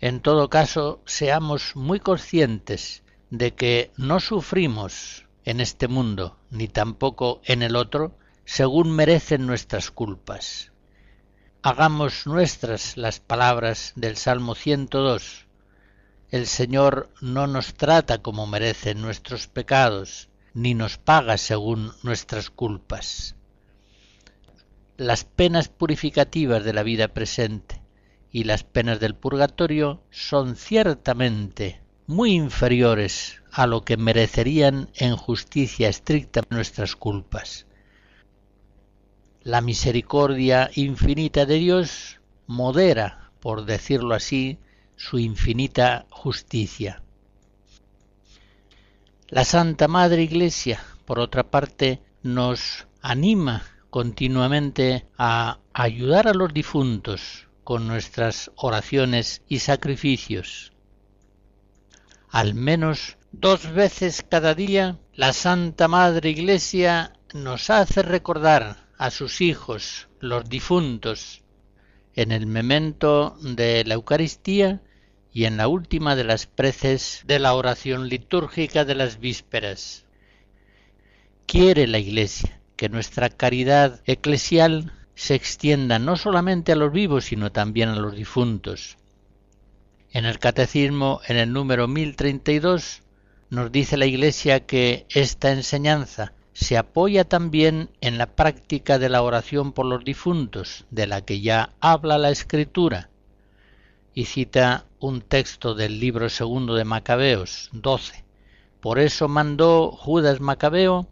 En 0.00 0.20
todo 0.20 0.50
caso, 0.50 1.00
seamos 1.06 1.74
muy 1.74 2.00
conscientes 2.00 3.02
de 3.30 3.54
que 3.54 3.90
no 3.96 4.20
sufrimos 4.20 5.24
en 5.44 5.60
este 5.60 5.88
mundo, 5.88 6.36
ni 6.50 6.68
tampoco 6.68 7.40
en 7.44 7.62
el 7.62 7.74
otro, 7.74 8.14
según 8.44 8.90
merecen 8.90 9.46
nuestras 9.46 9.90
culpas. 9.90 10.72
Hagamos 11.62 12.26
nuestras 12.26 12.96
las 12.96 13.20
palabras 13.20 13.92
del 13.96 14.16
Salmo 14.16 14.54
102. 14.54 15.46
El 16.30 16.46
Señor 16.46 17.10
no 17.20 17.46
nos 17.46 17.74
trata 17.74 18.18
como 18.18 18.46
merecen 18.46 19.00
nuestros 19.00 19.46
pecados, 19.46 20.27
ni 20.54 20.74
nos 20.74 20.98
paga 20.98 21.38
según 21.38 21.92
nuestras 22.02 22.50
culpas. 22.50 23.36
Las 24.96 25.24
penas 25.24 25.68
purificativas 25.68 26.64
de 26.64 26.72
la 26.72 26.82
vida 26.82 27.08
presente 27.08 27.82
y 28.30 28.44
las 28.44 28.64
penas 28.64 29.00
del 29.00 29.14
purgatorio 29.14 30.02
son 30.10 30.56
ciertamente 30.56 31.80
muy 32.06 32.32
inferiores 32.32 33.42
a 33.52 33.66
lo 33.66 33.84
que 33.84 33.96
merecerían 33.96 34.90
en 34.94 35.16
justicia 35.16 35.88
estricta 35.88 36.42
nuestras 36.50 36.96
culpas. 36.96 37.66
La 39.42 39.60
misericordia 39.60 40.70
infinita 40.74 41.46
de 41.46 41.56
Dios 41.56 42.20
modera, 42.46 43.30
por 43.40 43.66
decirlo 43.66 44.14
así, 44.14 44.58
su 44.96 45.18
infinita 45.18 46.06
justicia. 46.10 47.02
La 49.30 49.44
Santa 49.44 49.88
Madre 49.88 50.22
Iglesia, 50.22 50.82
por 51.04 51.18
otra 51.18 51.50
parte, 51.50 52.00
nos 52.22 52.86
anima 53.02 53.62
continuamente 53.90 55.06
a 55.18 55.58
ayudar 55.74 56.28
a 56.28 56.32
los 56.32 56.54
difuntos 56.54 57.46
con 57.62 57.86
nuestras 57.86 58.50
oraciones 58.56 59.42
y 59.46 59.58
sacrificios, 59.58 60.72
al 62.30 62.54
menos 62.54 63.18
dos 63.30 63.70
veces 63.70 64.24
cada 64.26 64.54
día, 64.54 64.98
la 65.12 65.34
Santa 65.34 65.88
Madre 65.88 66.30
Iglesia 66.30 67.12
nos 67.34 67.68
hace 67.68 68.00
recordar 68.00 68.86
a 68.96 69.10
sus 69.10 69.42
hijos, 69.42 70.08
los 70.20 70.48
difuntos, 70.48 71.42
en 72.14 72.32
el 72.32 72.46
memento 72.46 73.36
de 73.42 73.84
la 73.84 73.92
Eucaristía 73.92 74.80
y 75.38 75.44
en 75.44 75.56
la 75.56 75.68
última 75.68 76.16
de 76.16 76.24
las 76.24 76.48
preces 76.48 77.22
de 77.24 77.38
la 77.38 77.54
oración 77.54 78.08
litúrgica 78.08 78.84
de 78.84 78.96
las 78.96 79.20
vísperas. 79.20 80.04
Quiere 81.46 81.86
la 81.86 82.00
Iglesia 82.00 82.60
que 82.74 82.88
nuestra 82.88 83.28
caridad 83.28 84.00
eclesial 84.04 84.92
se 85.14 85.36
extienda 85.36 86.00
no 86.00 86.16
solamente 86.16 86.72
a 86.72 86.74
los 86.74 86.90
vivos, 86.90 87.26
sino 87.26 87.52
también 87.52 87.88
a 87.90 87.94
los 87.94 88.16
difuntos, 88.16 88.98
en 90.10 90.24
el 90.24 90.40
Catecismo, 90.40 91.20
en 91.28 91.36
el 91.36 91.52
número 91.52 91.86
1032, 91.86 93.04
nos 93.48 93.70
dice 93.70 93.96
la 93.96 94.06
Iglesia 94.06 94.66
que 94.66 95.06
esta 95.08 95.52
enseñanza 95.52 96.32
se 96.52 96.76
apoya 96.76 97.22
también 97.22 97.90
en 98.00 98.18
la 98.18 98.26
práctica 98.34 98.98
de 98.98 99.08
la 99.08 99.22
oración 99.22 99.70
por 99.70 99.86
los 99.86 100.02
difuntos, 100.02 100.84
de 100.90 101.06
la 101.06 101.24
que 101.24 101.40
ya 101.40 101.76
habla 101.78 102.18
la 102.18 102.30
Escritura, 102.30 103.10
y 104.18 104.24
cita 104.24 104.84
un 104.98 105.20
texto 105.20 105.76
del 105.76 106.00
libro 106.00 106.28
segundo 106.28 106.74
de 106.74 106.84
Macabeos 106.84 107.70
12. 107.70 108.24
Por 108.80 108.98
eso 108.98 109.28
mandó 109.28 109.92
Judas 109.92 110.40
Macabeo 110.40 111.06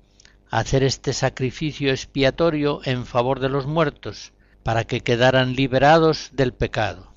hacer 0.50 0.82
este 0.82 1.12
sacrificio 1.12 1.92
expiatorio 1.92 2.80
en 2.82 3.06
favor 3.06 3.38
de 3.38 3.48
los 3.48 3.64
muertos, 3.64 4.32
para 4.64 4.88
que 4.88 5.02
quedaran 5.02 5.54
liberados 5.54 6.30
del 6.32 6.52
pecado. 6.52 7.14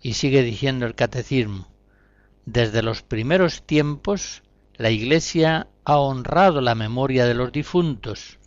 Y 0.00 0.14
sigue 0.14 0.44
diciendo 0.44 0.86
el 0.86 0.94
catecismo, 0.94 1.66
desde 2.46 2.80
los 2.80 3.02
primeros 3.02 3.66
tiempos 3.66 4.44
la 4.74 4.90
Iglesia 4.90 5.66
ha 5.84 5.98
honrado 5.98 6.60
la 6.60 6.76
memoria 6.76 7.26
de 7.26 7.34
los 7.34 7.50
difuntos 7.50 8.38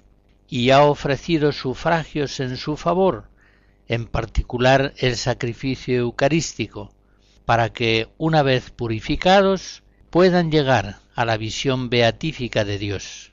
y 0.47 0.69
ha 0.69 0.81
ofrecido 0.85 1.51
sufragios 1.51 2.39
en 2.39 2.55
su 2.55 2.77
favor, 2.77 3.27
en 3.87 4.05
particular 4.05 4.93
el 4.97 5.15
sacrificio 5.15 5.97
eucarístico, 5.97 6.93
para 7.45 7.71
que, 7.71 8.09
una 8.17 8.43
vez 8.43 8.71
purificados, 8.71 9.83
puedan 10.09 10.51
llegar 10.51 10.99
a 11.15 11.25
la 11.25 11.37
visión 11.37 11.89
beatífica 11.89 12.65
de 12.65 12.77
Dios. 12.77 13.31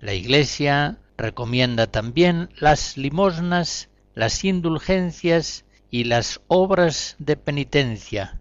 La 0.00 0.14
Iglesia 0.14 0.98
recomienda 1.16 1.86
también 1.86 2.50
las 2.58 2.96
limosnas, 2.96 3.88
las 4.14 4.44
indulgencias 4.44 5.64
y 5.90 6.04
las 6.04 6.40
obras 6.48 7.16
de 7.18 7.36
penitencia 7.36 8.40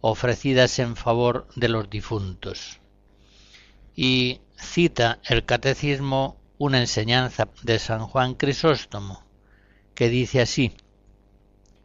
ofrecidas 0.00 0.78
en 0.78 0.96
favor 0.96 1.48
de 1.56 1.68
los 1.68 1.88
difuntos. 1.88 2.80
Y 3.96 4.40
cita 4.56 5.18
el 5.24 5.44
catecismo 5.44 6.36
una 6.58 6.80
enseñanza 6.80 7.48
de 7.62 7.78
San 7.78 8.06
Juan 8.06 8.34
Crisóstomo, 8.34 9.23
que 9.94 10.08
dice 10.08 10.40
así, 10.40 10.76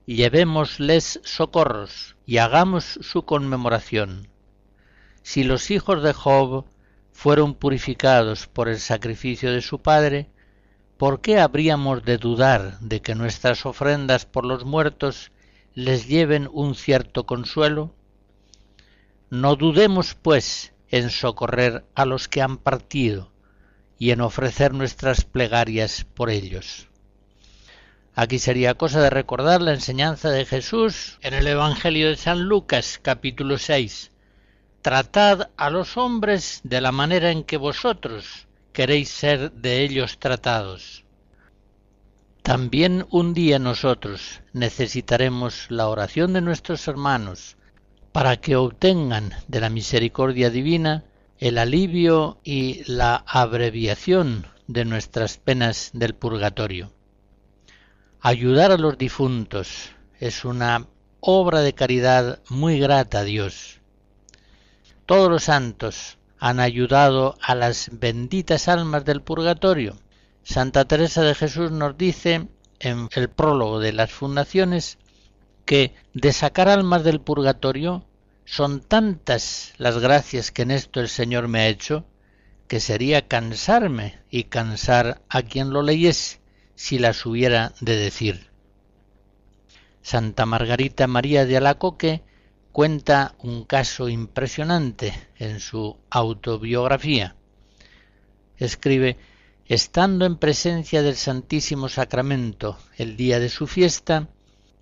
Llevémosles 0.09 1.21
socorros 1.23 2.15
y 2.25 2.37
hagamos 2.37 2.97
su 3.03 3.25
conmemoración. 3.25 4.27
Si 5.21 5.43
los 5.43 5.69
hijos 5.69 6.01
de 6.01 6.13
Job 6.13 6.65
fueron 7.11 7.53
purificados 7.53 8.47
por 8.47 8.69
el 8.69 8.79
sacrificio 8.79 9.51
de 9.53 9.61
su 9.61 9.83
padre, 9.83 10.31
¿por 10.97 11.21
qué 11.21 11.39
habríamos 11.39 12.03
de 12.05 12.17
dudar 12.17 12.79
de 12.79 13.03
que 13.03 13.13
nuestras 13.13 13.67
ofrendas 13.67 14.25
por 14.25 14.45
los 14.45 14.65
muertos 14.65 15.31
les 15.75 16.07
lleven 16.07 16.49
un 16.51 16.73
cierto 16.73 17.27
consuelo? 17.27 17.93
No 19.29 19.55
dudemos, 19.55 20.15
pues, 20.15 20.73
en 20.89 21.11
socorrer 21.11 21.85
a 21.93 22.05
los 22.05 22.27
que 22.27 22.41
han 22.41 22.57
partido 22.57 23.31
y 23.99 24.09
en 24.09 24.21
ofrecer 24.21 24.73
nuestras 24.73 25.23
plegarias 25.23 26.03
por 26.15 26.31
ellos. 26.31 26.88
Aquí 28.21 28.37
sería 28.37 28.73
cosa 28.73 28.99
de 28.99 29.09
recordar 29.09 29.61
la 29.61 29.73
enseñanza 29.73 30.29
de 30.29 30.43
Jesús 30.43 31.17
en 31.21 31.33
el 31.33 31.47
Evangelio 31.47 32.09
de 32.09 32.17
San 32.17 32.41
Lucas 32.41 32.99
capítulo 33.01 33.57
6. 33.57 34.11
Tratad 34.81 35.51
a 35.55 35.69
los 35.69 35.95
hombres 35.95 36.59
de 36.65 36.81
la 36.81 36.91
manera 36.91 37.31
en 37.31 37.45
que 37.45 37.55
vosotros 37.55 38.45
queréis 38.73 39.07
ser 39.07 39.53
de 39.53 39.83
ellos 39.83 40.19
tratados. 40.19 41.05
También 42.43 43.07
un 43.09 43.33
día 43.33 43.57
nosotros 43.57 44.41
necesitaremos 44.51 45.67
la 45.69 45.87
oración 45.87 46.33
de 46.33 46.41
nuestros 46.41 46.89
hermanos 46.89 47.55
para 48.11 48.35
que 48.35 48.57
obtengan 48.57 49.31
de 49.47 49.61
la 49.61 49.69
misericordia 49.69 50.49
divina 50.49 51.05
el 51.37 51.57
alivio 51.57 52.37
y 52.43 52.83
la 52.83 53.23
abreviación 53.25 54.45
de 54.67 54.83
nuestras 54.83 55.37
penas 55.37 55.91
del 55.93 56.15
purgatorio. 56.15 56.91
Ayudar 58.21 58.73
a 58.73 58.77
los 58.77 58.97
difuntos 58.97 59.91
es 60.19 60.43
una 60.43 60.87
obra 61.21 61.61
de 61.61 61.73
caridad 61.73 62.41
muy 62.49 62.77
grata 62.77 63.19
a 63.19 63.23
Dios. 63.23 63.79
Todos 65.05 65.29
los 65.29 65.45
santos 65.45 66.17
han 66.37 66.59
ayudado 66.59 67.37
a 67.41 67.55
las 67.55 67.89
benditas 67.93 68.67
almas 68.67 69.05
del 69.05 69.21
purgatorio. 69.21 69.95
Santa 70.43 70.83
Teresa 70.83 71.21
de 71.21 71.33
Jesús 71.33 71.71
nos 71.71 71.97
dice 71.97 72.49
en 72.79 73.07
el 73.15 73.29
prólogo 73.29 73.79
de 73.79 73.93
las 73.93 74.11
fundaciones 74.11 74.97
que 75.63 75.95
de 76.13 76.33
sacar 76.33 76.67
almas 76.67 77.05
del 77.05 77.21
purgatorio 77.21 78.03
son 78.43 78.81
tantas 78.81 79.73
las 79.77 79.97
gracias 79.97 80.51
que 80.51 80.63
en 80.63 80.71
esto 80.71 80.99
el 80.99 81.07
Señor 81.07 81.47
me 81.47 81.61
ha 81.61 81.67
hecho 81.69 82.03
que 82.67 82.81
sería 82.81 83.29
cansarme 83.29 84.19
y 84.29 84.43
cansar 84.43 85.21
a 85.29 85.41
quien 85.41 85.69
lo 85.69 85.81
leyese 85.83 86.38
si 86.79 86.97
las 86.97 87.25
hubiera 87.25 87.73
de 87.81 87.97
decir. 87.97 88.51
Santa 90.01 90.45
Margarita 90.45 91.07
María 91.07 91.45
de 91.45 91.57
Alacoque 91.57 92.23
cuenta 92.71 93.35
un 93.39 93.65
caso 93.65 94.07
impresionante 94.07 95.13
en 95.39 95.59
su 95.59 95.97
autobiografía. 96.09 97.35
Escribe 98.55 99.17
Estando 99.65 100.25
en 100.25 100.37
presencia 100.37 101.01
del 101.01 101.17
Santísimo 101.17 101.89
Sacramento 101.89 102.77
el 102.95 103.17
día 103.17 103.41
de 103.41 103.49
su 103.49 103.67
fiesta, 103.67 104.29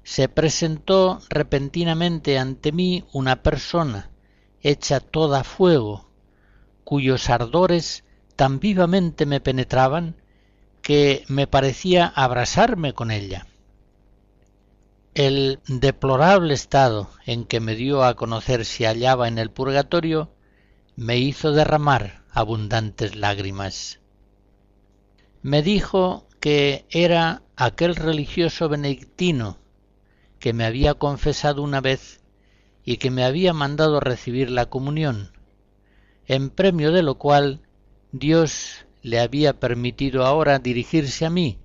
se 0.04 0.30
presentó 0.30 1.20
repentinamente 1.32 2.38
ante 2.38 2.72
mí 2.72 3.06
una 3.12 3.42
persona 3.42 4.12
hecha 4.62 5.00
toda 5.00 5.44
fuego, 5.44 6.12
cuyos 6.84 7.32
ardores 7.32 8.04
tan 8.36 8.60
vivamente 8.60 9.26
me 9.26 9.40
penetraban 9.42 10.16
que 10.88 11.26
me 11.28 11.47
parecía 11.47 12.08
abrasarme 12.15 12.93
con 12.93 13.12
ella. 13.12 13.45
El 15.15 15.60
deplorable 15.67 16.54
estado 16.54 17.10
en 17.26 17.43
que 17.43 17.60
me 17.60 17.76
dio 17.76 18.06
a 18.06 18.15
conocer 18.15 18.63
se 18.63 18.86
hallaba 18.86 19.28
en 19.28 19.38
el 19.38 19.52
purgatorio 19.52 20.32
me 20.95 21.17
hizo 21.17 21.52
derramar 21.52 22.23
abundantes 22.32 23.17
lágrimas 23.17 24.00
me 25.41 25.62
dijo 25.62 26.28
que 26.39 26.86
era 26.89 27.41
aquel 27.56 27.95
religioso 27.95 28.69
benedictino 28.69 29.58
que 30.39 30.52
me 30.52 30.65
había 30.65 30.93
confesado 30.93 31.62
una 31.62 31.80
vez 31.80 32.21
y 32.84 32.97
que 32.97 33.12
me 33.12 33.23
había 33.23 33.54
mandado 33.54 34.00
recibir 34.00 34.50
la 34.50 34.65
comunión, 34.67 35.32
en 36.26 36.50
premio 36.50 36.91
de 36.91 37.02
lo 37.02 37.17
cual 37.17 37.62
Dios 38.12 38.87
le 39.08 39.22
había 39.22 39.58
permitido 39.58 40.26
ahora 40.26 40.60
dirigirse 40.60 41.26
a 41.26 41.30
mí 41.30 41.60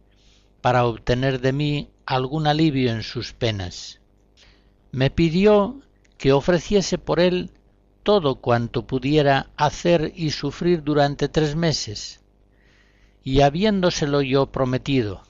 para 0.61 0.87
obtener 0.87 1.41
de 1.41 1.53
mí 1.53 1.89
algún 2.07 2.47
alivio 2.47 2.93
en 2.93 3.03
sus 3.03 3.33
penas. 3.33 4.01
Me 4.93 5.11
pidió 5.11 5.81
que 6.19 6.33
ofreciese 6.33 6.99
por 6.99 7.19
él 7.19 7.51
todo 8.05 8.37
cuanto 8.37 8.87
pudiera 8.87 9.51
hacer 9.57 10.13
y 10.15 10.31
sufrir 10.31 10.85
durante 10.85 11.29
tres 11.29 11.57
meses, 11.57 12.21
y 13.25 13.41
habiéndoselo 13.41 14.23
yo 14.23 14.53
prometido, 14.53 15.23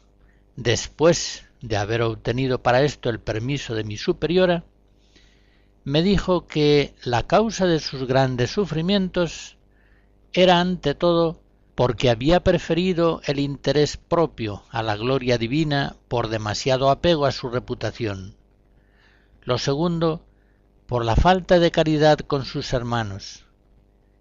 después 0.57 1.47
de 1.63 1.79
haber 1.79 2.03
obtenido 2.03 2.63
para 2.63 2.83
esto 2.83 3.09
el 3.09 3.21
permiso 3.21 3.75
de 3.75 3.85
mi 3.85 3.97
superiora, 3.97 4.65
me 5.85 6.03
dijo 6.03 6.47
que 6.47 6.95
la 7.05 7.27
causa 7.27 7.67
de 7.67 7.81
sus 7.81 8.07
grandes 8.07 8.51
sufrimientos 8.51 9.57
era 10.35 10.61
ante 10.61 10.95
todo 10.95 11.42
porque 11.75 12.11
había 12.11 12.41
preferido 12.41 13.23
el 13.25 13.39
interés 13.39 13.97
propio 13.97 14.63
a 14.71 14.83
la 14.83 14.97
gloria 14.97 15.39
divina 15.39 15.97
por 16.09 16.29
demasiado 16.29 16.91
apego 16.91 17.25
a 17.25 17.33
su 17.33 17.49
reputación. 17.49 18.37
Lo 19.43 19.59
segundo, 19.59 20.25
por 20.87 21.05
la 21.05 21.17
falta 21.17 21.59
de 21.59 21.71
caridad 21.71 22.19
con 22.19 22.45
sus 22.45 22.73
hermanos. 22.75 23.47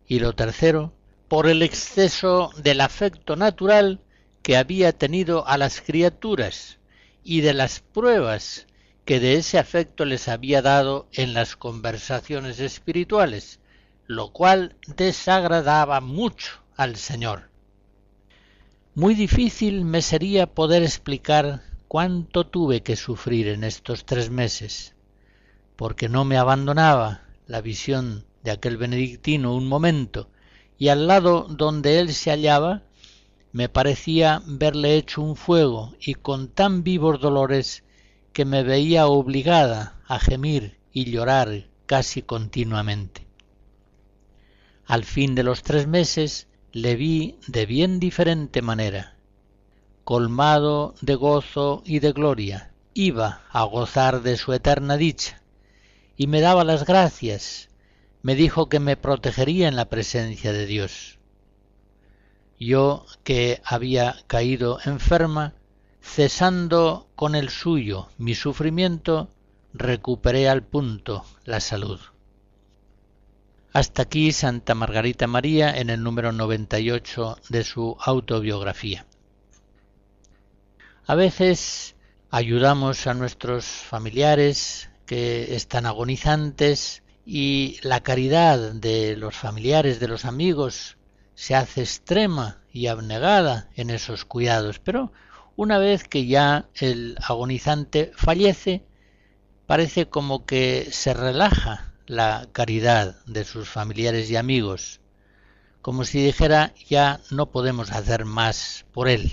Y 0.07 0.19
lo 0.19 0.33
tercero, 0.33 0.93
por 1.27 1.47
el 1.47 1.61
exceso 1.61 2.51
del 2.57 2.79
afecto 2.81 3.35
natural 3.35 4.01
que 4.41 4.55
había 4.57 4.93
tenido 4.93 5.45
a 5.47 5.57
las 5.57 5.81
criaturas 5.81 6.79
y 7.23 7.41
de 7.41 7.53
las 7.53 7.81
pruebas 7.81 8.65
que 9.03 9.19
de 9.19 9.35
ese 9.35 9.59
afecto 9.59 10.05
les 10.05 10.29
había 10.29 10.61
dado 10.61 11.07
en 11.11 11.33
las 11.33 11.57
conversaciones 11.57 12.59
espirituales, 12.59 13.59
lo 14.07 14.31
cual 14.31 14.77
desagradaba 14.87 15.99
mucho 15.99 16.60
al 16.81 16.95
Señor. 16.95 17.51
Muy 18.95 19.13
difícil 19.13 19.85
me 19.85 20.01
sería 20.01 20.47
poder 20.47 20.81
explicar 20.81 21.61
cuánto 21.87 22.47
tuve 22.47 22.81
que 22.81 22.95
sufrir 22.95 23.49
en 23.49 23.63
estos 23.63 24.03
tres 24.03 24.31
meses, 24.31 24.95
porque 25.75 26.09
no 26.09 26.25
me 26.25 26.37
abandonaba 26.37 27.21
la 27.45 27.61
visión 27.61 28.25
de 28.41 28.49
aquel 28.49 28.77
benedictino 28.77 29.53
un 29.53 29.67
momento, 29.67 30.31
y 30.79 30.87
al 30.87 31.05
lado 31.05 31.45
donde 31.47 31.99
él 31.99 32.15
se 32.15 32.31
hallaba 32.31 32.81
me 33.51 33.69
parecía 33.69 34.41
verle 34.47 34.95
hecho 34.95 35.21
un 35.21 35.35
fuego 35.35 35.93
y 35.99 36.15
con 36.15 36.47
tan 36.47 36.83
vivos 36.83 37.21
dolores 37.21 37.83
que 38.33 38.43
me 38.43 38.63
veía 38.63 39.05
obligada 39.05 40.01
a 40.07 40.17
gemir 40.17 40.79
y 40.91 41.11
llorar 41.11 41.67
casi 41.85 42.23
continuamente. 42.23 43.27
Al 44.87 45.03
fin 45.03 45.35
de 45.35 45.43
los 45.43 45.61
tres 45.61 45.85
meses 45.85 46.47
le 46.71 46.95
vi 46.95 47.37
de 47.47 47.65
bien 47.65 47.99
diferente 47.99 48.61
manera. 48.61 49.15
Colmado 50.03 50.95
de 51.01 51.15
gozo 51.15 51.83
y 51.85 51.99
de 51.99 52.11
gloria, 52.11 52.71
iba 52.93 53.41
a 53.49 53.63
gozar 53.63 54.21
de 54.21 54.37
su 54.37 54.53
eterna 54.53 54.97
dicha, 54.97 55.41
y 56.17 56.27
me 56.27 56.41
daba 56.41 56.63
las 56.63 56.85
gracias 56.85 57.69
me 58.23 58.35
dijo 58.35 58.69
que 58.69 58.79
me 58.79 58.97
protegería 58.97 59.67
en 59.67 59.75
la 59.75 59.85
presencia 59.85 60.53
de 60.53 60.65
Dios. 60.65 61.17
Yo 62.59 63.05
que 63.23 63.61
había 63.65 64.15
caído 64.27 64.79
enferma, 64.85 65.55
cesando 66.01 67.07
con 67.15 67.35
el 67.35 67.49
suyo 67.49 68.09
mi 68.17 68.35
sufrimiento, 68.35 69.29
recuperé 69.73 70.47
al 70.47 70.63
punto 70.63 71.25
la 71.45 71.59
salud. 71.59 71.99
Hasta 73.73 74.01
aquí 74.01 74.33
Santa 74.33 74.75
Margarita 74.75 75.27
María 75.27 75.71
en 75.71 75.89
el 75.89 76.03
número 76.03 76.33
98 76.33 77.37
de 77.47 77.63
su 77.63 77.95
autobiografía. 78.01 79.05
A 81.05 81.15
veces 81.15 81.95
ayudamos 82.31 83.07
a 83.07 83.13
nuestros 83.13 83.63
familiares 83.63 84.89
que 85.05 85.55
están 85.55 85.85
agonizantes 85.85 87.03
y 87.25 87.79
la 87.81 88.01
caridad 88.01 88.73
de 88.73 89.15
los 89.15 89.37
familiares, 89.37 90.01
de 90.01 90.09
los 90.09 90.25
amigos, 90.25 90.97
se 91.33 91.55
hace 91.55 91.79
extrema 91.79 92.59
y 92.73 92.87
abnegada 92.87 93.69
en 93.77 93.89
esos 93.89 94.25
cuidados, 94.25 94.79
pero 94.79 95.13
una 95.55 95.77
vez 95.77 96.03
que 96.03 96.25
ya 96.25 96.67
el 96.75 97.17
agonizante 97.25 98.11
fallece, 98.15 98.83
parece 99.65 100.09
como 100.09 100.45
que 100.45 100.89
se 100.91 101.13
relaja 101.13 101.90
la 102.11 102.47
caridad 102.51 103.15
de 103.25 103.43
sus 103.43 103.69
familiares 103.69 104.29
y 104.29 104.35
amigos, 104.35 104.99
como 105.81 106.03
si 106.03 106.23
dijera 106.23 106.73
ya 106.87 107.21
no 107.31 107.51
podemos 107.51 107.91
hacer 107.91 108.25
más 108.25 108.85
por 108.91 109.09
él. 109.09 109.31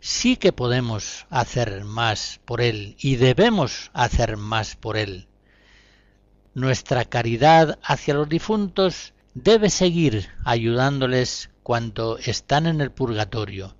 Sí 0.00 0.36
que 0.36 0.52
podemos 0.52 1.26
hacer 1.28 1.84
más 1.84 2.40
por 2.44 2.60
él 2.60 2.96
y 2.98 3.16
debemos 3.16 3.90
hacer 3.92 4.36
más 4.36 4.76
por 4.76 4.96
él 4.96 5.28
nuestra 6.54 7.04
caridad 7.04 7.78
hacia 7.82 8.14
los 8.14 8.28
difuntos 8.28 9.14
debe 9.34 9.70
seguir 9.70 10.28
ayudándoles 10.44 11.50
cuando 11.62 12.18
están 12.18 12.66
en 12.66 12.80
el 12.80 12.90
purgatorio. 12.90 13.76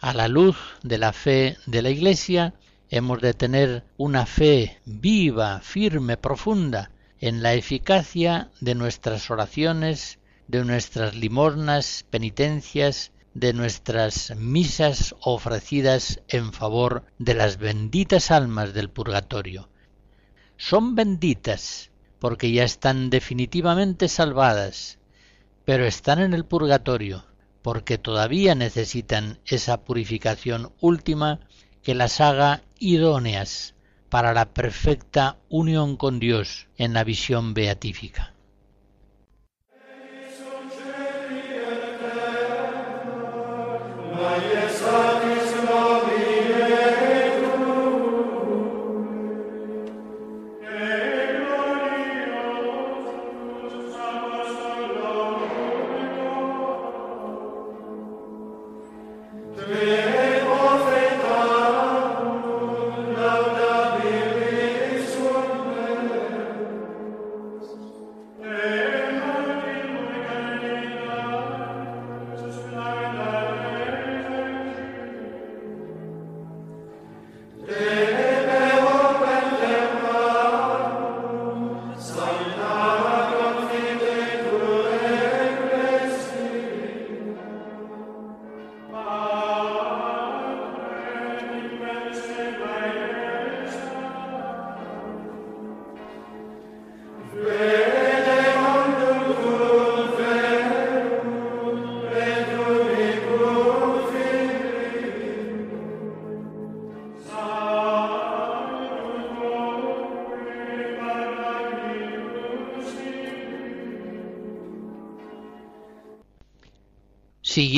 A 0.00 0.12
la 0.14 0.26
luz 0.26 0.56
de 0.82 0.98
la 0.98 1.12
fe 1.12 1.56
de 1.66 1.82
la 1.82 1.90
Iglesia, 1.90 2.54
hemos 2.92 3.22
de 3.22 3.32
tener 3.32 3.84
una 3.96 4.26
fe 4.26 4.78
viva, 4.84 5.60
firme, 5.60 6.18
profunda 6.18 6.90
en 7.20 7.42
la 7.42 7.54
eficacia 7.54 8.50
de 8.60 8.74
nuestras 8.74 9.30
oraciones, 9.30 10.18
de 10.46 10.62
nuestras 10.62 11.14
limosnas, 11.16 12.04
penitencias, 12.10 13.10
de 13.32 13.54
nuestras 13.54 14.36
misas 14.36 15.14
ofrecidas 15.20 16.20
en 16.28 16.52
favor 16.52 17.04
de 17.18 17.32
las 17.32 17.56
benditas 17.56 18.30
almas 18.30 18.74
del 18.74 18.90
purgatorio. 18.90 19.70
Son 20.58 20.94
benditas 20.94 21.90
porque 22.18 22.52
ya 22.52 22.64
están 22.64 23.08
definitivamente 23.08 24.06
salvadas, 24.06 24.98
pero 25.64 25.86
están 25.86 26.18
en 26.18 26.34
el 26.34 26.44
purgatorio 26.44 27.24
porque 27.62 27.96
todavía 27.96 28.54
necesitan 28.54 29.38
esa 29.46 29.80
purificación 29.82 30.72
última 30.82 31.40
que 31.82 31.94
las 31.94 32.20
haga 32.20 32.62
idóneas 32.82 33.76
para 34.08 34.34
la 34.34 34.52
perfecta 34.52 35.38
unión 35.48 35.96
con 35.96 36.18
Dios 36.18 36.66
en 36.76 36.92
la 36.94 37.04
visión 37.04 37.54
beatífica. 37.54 38.31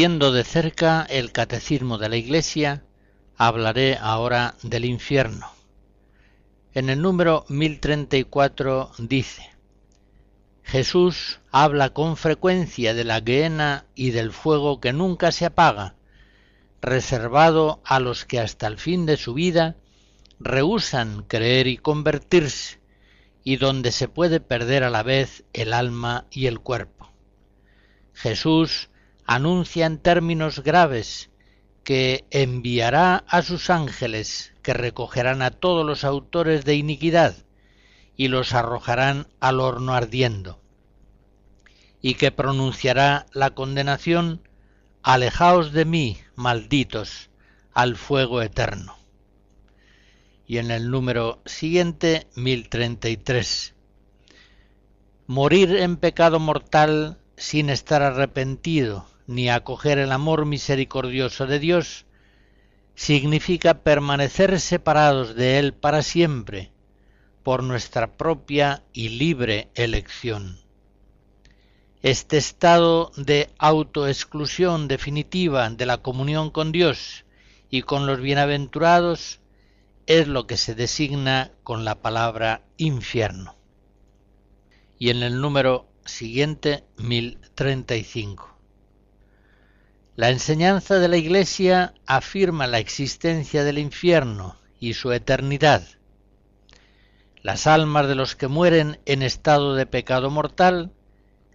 De 0.05 0.45
cerca 0.45 1.07
el 1.09 1.33
catecismo 1.33 1.97
de 1.97 2.11
la 2.11 2.17
Iglesia, 2.17 2.85
hablaré 3.39 3.97
ahora 3.99 4.55
del 4.63 4.85
infierno. 4.85 5.51
En 6.75 6.91
el 6.91 7.01
número 7.01 7.47
1034 7.49 8.91
dice, 8.99 9.51
Jesús 10.63 11.41
habla 11.51 11.95
con 11.95 12.19
frecuencia 12.19 12.93
de 12.93 13.05
la 13.05 13.21
guena 13.21 13.87
y 13.95 14.11
del 14.11 14.33
fuego 14.33 14.79
que 14.79 14.93
nunca 14.93 15.33
se 15.33 15.47
apaga, 15.47 15.95
reservado 16.83 17.81
a 17.83 17.99
los 17.99 18.27
que 18.27 18.41
hasta 18.41 18.67
el 18.67 18.77
fin 18.77 19.07
de 19.07 19.17
su 19.17 19.33
vida 19.33 19.77
rehusan 20.39 21.23
creer 21.23 21.67
y 21.67 21.79
convertirse, 21.79 22.79
y 23.43 23.57
donde 23.57 23.91
se 23.91 24.09
puede 24.09 24.41
perder 24.41 24.85
a 24.85 24.91
la 24.91 25.03
vez 25.03 25.45
el 25.55 25.73
alma 25.73 26.27
y 26.31 26.45
el 26.45 26.61
cuerpo. 26.61 27.11
Jesús 28.13 28.91
anuncia 29.27 29.87
en 29.87 29.99
términos 29.99 30.63
graves 30.63 31.31
que 31.85 32.25
enviará 32.31 33.25
a 33.29 33.43
sus 33.43 33.71
ángeles 33.71 34.55
que 34.63 34.73
recogerán 34.73 35.43
a 35.43 35.51
todos 35.51 35.85
los 35.85 36.05
autores 36.05 36.65
de 36.65 36.75
iniquidad 36.75 37.37
y 38.17 38.29
los 38.29 38.55
arrojarán 38.55 39.29
al 39.41 39.61
horno 39.61 39.93
ardiendo, 39.95 40.61
y 42.01 42.15
que 42.15 42.31
pronunciará 42.31 43.27
la 43.33 43.51
condenación 43.51 44.49
Alejaos 45.03 45.73
de 45.73 45.85
mí, 45.85 46.19
malditos, 46.35 47.29
al 47.75 47.97
fuego 47.97 48.41
eterno. 48.41 48.97
Y 50.47 50.57
en 50.59 50.71
el 50.71 50.91
número 50.91 51.43
siguiente, 51.45 52.27
1033. 52.37 53.75
Morir 55.27 55.77
en 55.77 55.99
pecado 55.99 56.41
mortal 56.41 57.19
sin 57.37 57.69
estar 57.69 58.03
arrepentido 58.03 59.07
ni 59.27 59.49
acoger 59.49 59.99
el 59.99 60.13
amor 60.13 60.47
misericordioso 60.47 61.47
de 61.47 61.59
Dios, 61.59 62.07
significa 62.95 63.83
permanecer 63.83 64.61
separados 64.61 65.35
de 65.35 65.59
Él 65.59 65.75
para 65.75 66.03
siempre, 66.03 66.71
por 67.43 67.63
nuestra 67.63 68.17
propia 68.17 68.83
y 68.93 69.11
libre 69.11 69.69
elección. 69.75 70.59
Este 72.03 72.37
estado 72.37 73.13
de 73.17 73.51
autoexclusión 73.59 74.89
definitiva 74.89 75.69
de 75.71 75.87
la 75.87 75.99
comunión 75.99 76.51
con 76.51 76.71
Dios 76.71 77.25
y 77.71 77.83
con 77.83 78.07
los 78.07 78.21
bienaventurados 78.21 79.41
es 80.07 80.29
lo 80.29 80.47
que 80.47 80.57
se 80.57 80.75
designa 80.75 81.53
con 81.63 81.85
la 81.85 82.03
palabra 82.03 82.63
infierno. 82.77 83.57
Y 84.99 85.11
en 85.11 85.23
el 85.23 85.41
número 85.41 85.87
siguiente 86.05 86.85
1035. 86.99 88.54
La 90.17 90.31
enseñanza 90.31 91.01
de 91.01 91.09
la 91.09 91.17
Iglesia 91.17 91.93
afirma 92.07 92.69
la 92.69 92.79
existencia 92.79 93.65
del 93.65 93.79
infierno 93.79 94.57
y 94.79 94.95
su 94.95 95.11
eternidad. 95.11 95.89
Las 97.43 97.67
almas 97.67 98.07
de 98.07 98.15
los 98.15 98.37
que 98.37 98.47
mueren 98.47 99.01
en 99.07 99.23
estado 99.23 99.75
de 99.75 99.87
pecado 99.87 100.31
mortal 100.31 100.93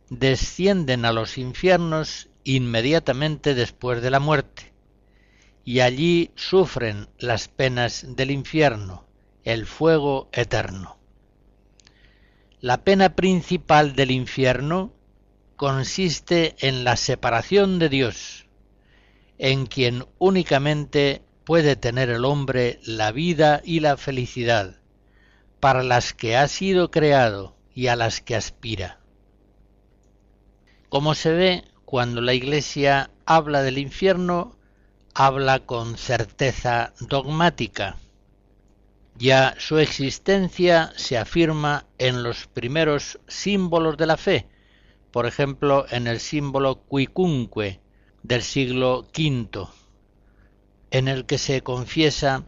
descienden 0.09 1.05
a 1.05 1.13
los 1.13 1.37
infiernos 1.37 2.27
inmediatamente 2.43 3.55
después 3.55 4.01
de 4.01 4.11
la 4.11 4.19
muerte, 4.19 4.73
y 5.63 5.79
allí 5.79 6.31
sufren 6.35 7.07
las 7.17 7.47
penas 7.47 8.07
del 8.09 8.29
infierno, 8.29 9.05
el 9.45 9.67
fuego 9.67 10.27
eterno. 10.33 10.97
La 12.59 12.83
pena 12.83 13.15
principal 13.15 13.95
del 13.95 14.11
infierno 14.11 14.91
consiste 15.55 16.55
en 16.59 16.83
la 16.83 16.97
separación 16.97 17.79
de 17.79 17.87
Dios, 17.87 18.38
en 19.39 19.65
quien 19.65 20.05
únicamente 20.19 21.23
puede 21.45 21.75
tener 21.75 22.09
el 22.09 22.25
hombre 22.25 22.79
la 22.83 23.11
vida 23.11 23.61
y 23.63 23.79
la 23.79 23.97
felicidad, 23.97 24.75
para 25.59 25.81
las 25.81 26.13
que 26.13 26.37
ha 26.37 26.47
sido 26.47 26.91
creado 26.91 27.55
y 27.73 27.87
a 27.87 27.95
las 27.95 28.21
que 28.21 28.35
aspira. 28.35 28.99
Como 30.89 31.15
se 31.15 31.31
ve, 31.31 31.63
cuando 31.85 32.21
la 32.21 32.33
Iglesia 32.33 33.09
habla 33.25 33.63
del 33.63 33.77
infierno, 33.77 34.55
habla 35.13 35.59
con 35.59 35.97
certeza 35.97 36.93
dogmática. 36.99 37.97
Ya 39.15 39.55
su 39.57 39.79
existencia 39.79 40.91
se 40.95 41.17
afirma 41.17 41.85
en 41.97 42.23
los 42.23 42.47
primeros 42.47 43.19
símbolos 43.27 43.97
de 43.97 44.05
la 44.05 44.17
fe, 44.17 44.47
por 45.11 45.25
ejemplo 45.25 45.85
en 45.89 46.07
el 46.07 46.19
símbolo 46.19 46.83
del 48.23 48.41
siglo 48.41 49.07
V, 49.17 49.67
en 50.91 51.07
el 51.07 51.25
que 51.25 51.37
se 51.37 51.61
confiesa 51.61 52.45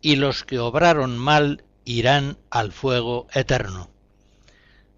y 0.00 0.16
los 0.16 0.44
que 0.44 0.58
obraron 0.58 1.18
mal 1.18 1.64
irán 1.84 2.38
al 2.50 2.72
fuego 2.72 3.26
eterno. 3.34 3.90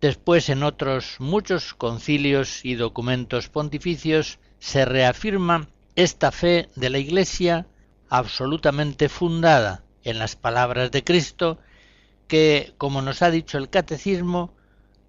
Después 0.01 0.49
en 0.49 0.63
otros 0.63 1.17
muchos 1.21 1.75
concilios 1.75 2.65
y 2.65 2.75
documentos 2.75 3.49
pontificios 3.49 4.39
se 4.59 4.85
reafirma 4.85 5.69
esta 5.95 6.33
fe 6.33 6.69
de 6.75 6.91
la 6.91 6.99
Iglesia 6.99 7.67
absolutamente 8.09 9.09
fundada 9.09 9.85
en 10.05 10.19
las 10.19 10.37
palabras 10.37 10.91
de 10.91 11.05
Cristo 11.05 11.59
que, 12.27 12.75
como 12.79 13.03
nos 13.03 13.23
ha 13.23 13.31
dicho 13.31 13.59
el 13.59 13.71
Catecismo, 13.71 14.55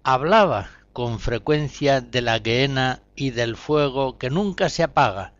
hablaba 0.02 0.70
con 0.94 1.18
frecuencia 1.18 2.00
de 2.00 2.22
la 2.22 2.38
gehenna 2.38 3.02
y 3.16 3.30
del 3.30 3.56
fuego 3.56 4.16
que 4.16 4.30
nunca 4.30 4.70
se 4.70 4.84
apaga. 4.84 5.32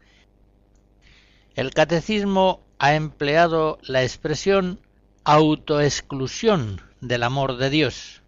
El 1.55 1.73
catecismo 1.73 2.61
ha 2.81 2.97
empleado 2.97 3.79
la 3.83 4.03
expresión 4.03 4.81
autoexclusión 5.23 6.83
del 7.01 7.23
amor 7.23 7.57
de 7.57 7.71
Dios 7.71 8.23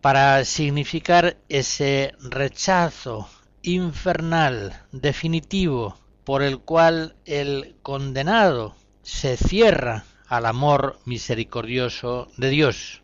para 0.00 0.44
significar 0.44 1.36
ese 1.48 2.14
rechazo 2.20 3.28
infernal 3.62 4.80
definitivo 4.92 5.98
por 6.22 6.44
el 6.44 6.60
cual 6.60 7.16
el 7.24 7.74
condenado 7.82 8.76
se 9.02 9.36
cierra 9.36 10.04
al 10.28 10.46
amor 10.46 11.00
misericordioso 11.06 12.28
de 12.36 12.50
Dios 12.50 13.02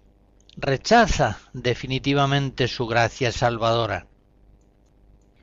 rechaza 0.57 1.41
definitivamente 1.53 2.69
su 2.69 2.87
gracia 2.87 3.33
salvadora. 3.33 4.07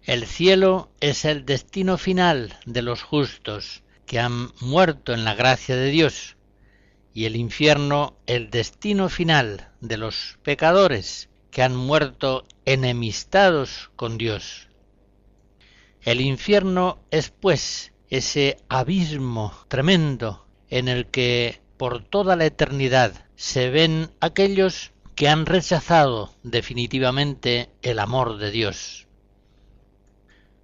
El 0.03 0.25
cielo 0.25 0.91
es 0.99 1.25
el 1.25 1.45
destino 1.45 1.97
final 1.97 2.57
de 2.65 2.81
los 2.81 3.03
justos 3.03 3.83
que 4.05 4.19
han 4.19 4.51
muerto 4.59 5.13
en 5.13 5.23
la 5.23 5.35
gracia 5.35 5.75
de 5.75 5.89
Dios 5.89 6.37
y 7.13 7.25
el 7.25 7.35
infierno 7.35 8.17
el 8.25 8.49
destino 8.49 9.09
final 9.09 9.69
de 9.79 9.97
los 9.97 10.39
pecadores 10.43 11.29
que 11.51 11.61
han 11.61 11.75
muerto 11.75 12.45
enemistados 12.65 13.91
con 13.95 14.17
Dios. 14.17 14.69
El 16.01 16.21
infierno 16.21 17.03
es 17.11 17.29
pues 17.29 17.93
ese 18.09 18.57
abismo 18.69 19.53
tremendo 19.67 20.47
en 20.69 20.87
el 20.87 21.07
que 21.07 21.61
por 21.77 22.03
toda 22.03 22.35
la 22.35 22.45
eternidad 22.45 23.25
se 23.35 23.69
ven 23.69 24.09
aquellos 24.19 24.93
que 25.21 25.29
han 25.29 25.45
rechazado 25.45 26.33
definitivamente 26.41 27.69
el 27.83 27.99
amor 27.99 28.39
de 28.39 28.49
Dios. 28.49 29.05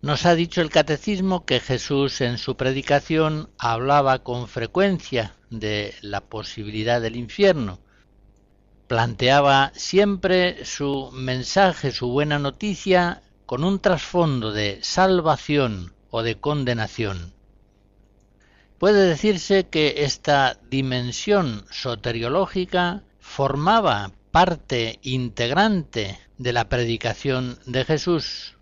Nos 0.01 0.25
ha 0.25 0.33
dicho 0.33 0.61
el 0.61 0.71
catecismo 0.71 1.45
que 1.45 1.59
Jesús 1.59 2.21
en 2.21 2.39
su 2.39 2.57
predicación 2.57 3.51
hablaba 3.59 4.23
con 4.23 4.47
frecuencia 4.47 5.35
de 5.51 5.93
la 6.01 6.21
posibilidad 6.21 6.99
del 6.99 7.17
infierno. 7.17 7.77
Planteaba 8.87 9.73
siempre 9.75 10.65
su 10.65 11.11
mensaje, 11.13 11.91
su 11.91 12.09
buena 12.09 12.39
noticia, 12.39 13.21
con 13.45 13.63
un 13.63 13.79
trasfondo 13.79 14.53
de 14.53 14.79
salvación 14.81 15.93
o 16.09 16.23
de 16.23 16.39
condenación. 16.39 17.31
Puede 18.79 19.07
decirse 19.07 19.67
que 19.67 20.03
esta 20.03 20.57
dimensión 20.67 21.63
soteriológica 21.69 23.03
formaba 23.19 24.13
parte 24.37 24.99
integrante 25.01 26.19
de 26.37 26.53
la 26.53 26.69
predicación 26.69 27.57
de 27.65 27.83
Jesús. 27.85 28.55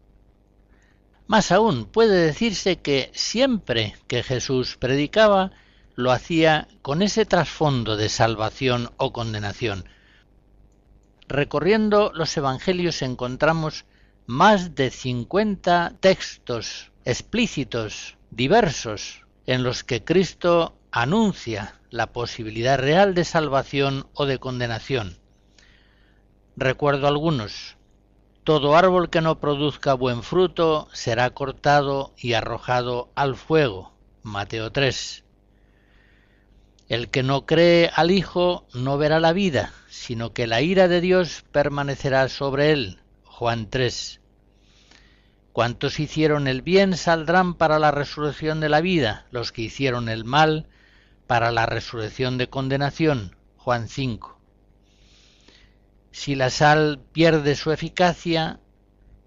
Más 1.27 1.51
aún, 1.51 1.83
puede 1.83 2.27
decirse 2.27 2.77
que 2.77 3.11
siempre 3.13 3.93
que 4.07 4.23
Jesús 4.23 4.77
predicaba, 4.77 5.51
lo 5.95 6.13
hacía 6.13 6.69
con 6.81 7.01
ese 7.01 7.25
trasfondo 7.25 7.97
de 7.97 8.07
salvación 8.07 8.91
o 8.95 9.11
condenación. 9.11 9.83
Recorriendo 11.27 12.09
los 12.15 12.37
Evangelios 12.37 13.01
encontramos 13.01 13.83
más 14.27 14.75
de 14.75 14.91
50 14.91 15.97
textos 15.99 16.93
explícitos, 17.03 18.15
diversos, 18.31 19.25
en 19.45 19.63
los 19.63 19.83
que 19.83 20.05
Cristo 20.05 20.79
anuncia 20.91 21.81
la 21.89 22.13
posibilidad 22.13 22.79
real 22.79 23.13
de 23.13 23.25
salvación 23.25 24.07
o 24.13 24.25
de 24.25 24.39
condenación. 24.39 25.17
Recuerdo 26.57 27.07
algunos. 27.07 27.75
Todo 28.45 28.77
árbol 28.77 29.09
que 29.09 29.19
no 29.19 29.39
produzca 29.41 29.93
buen 29.93 30.23
fruto 30.23 30.87
será 30.93 31.29
cortado 31.31 32.13
y 32.17 32.31
arrojado 32.31 33.11
al 33.15 33.35
fuego. 33.35 33.91
Mateo 34.23 34.71
3. 34.71 35.25
El 36.87 37.09
que 37.09 37.23
no 37.23 37.45
cree 37.45 37.91
al 37.93 38.09
Hijo 38.09 38.67
no 38.73 38.97
verá 38.97 39.19
la 39.19 39.33
vida, 39.33 39.73
sino 39.89 40.31
que 40.31 40.47
la 40.47 40.61
ira 40.61 40.87
de 40.87 41.01
Dios 41.01 41.43
permanecerá 41.51 42.29
sobre 42.29 42.71
él. 42.71 42.99
Juan 43.25 43.69
3. 43.69 44.21
Cuantos 45.51 45.99
hicieron 45.99 46.47
el 46.47 46.61
bien 46.61 46.95
saldrán 46.95 47.55
para 47.55 47.79
la 47.79 47.91
resurrección 47.91 48.61
de 48.61 48.69
la 48.69 48.79
vida, 48.79 49.25
los 49.31 49.51
que 49.51 49.63
hicieron 49.63 50.07
el 50.07 50.23
mal 50.23 50.67
para 51.27 51.51
la 51.51 51.65
resurrección 51.65 52.37
de 52.37 52.47
condenación. 52.47 53.35
Juan 53.57 53.89
5. 53.89 54.34
Si 56.15 56.33
la 56.33 56.49
sal 56.49 57.01
pierde 57.11 57.55
su 57.55 57.73
eficacia, 57.73 58.61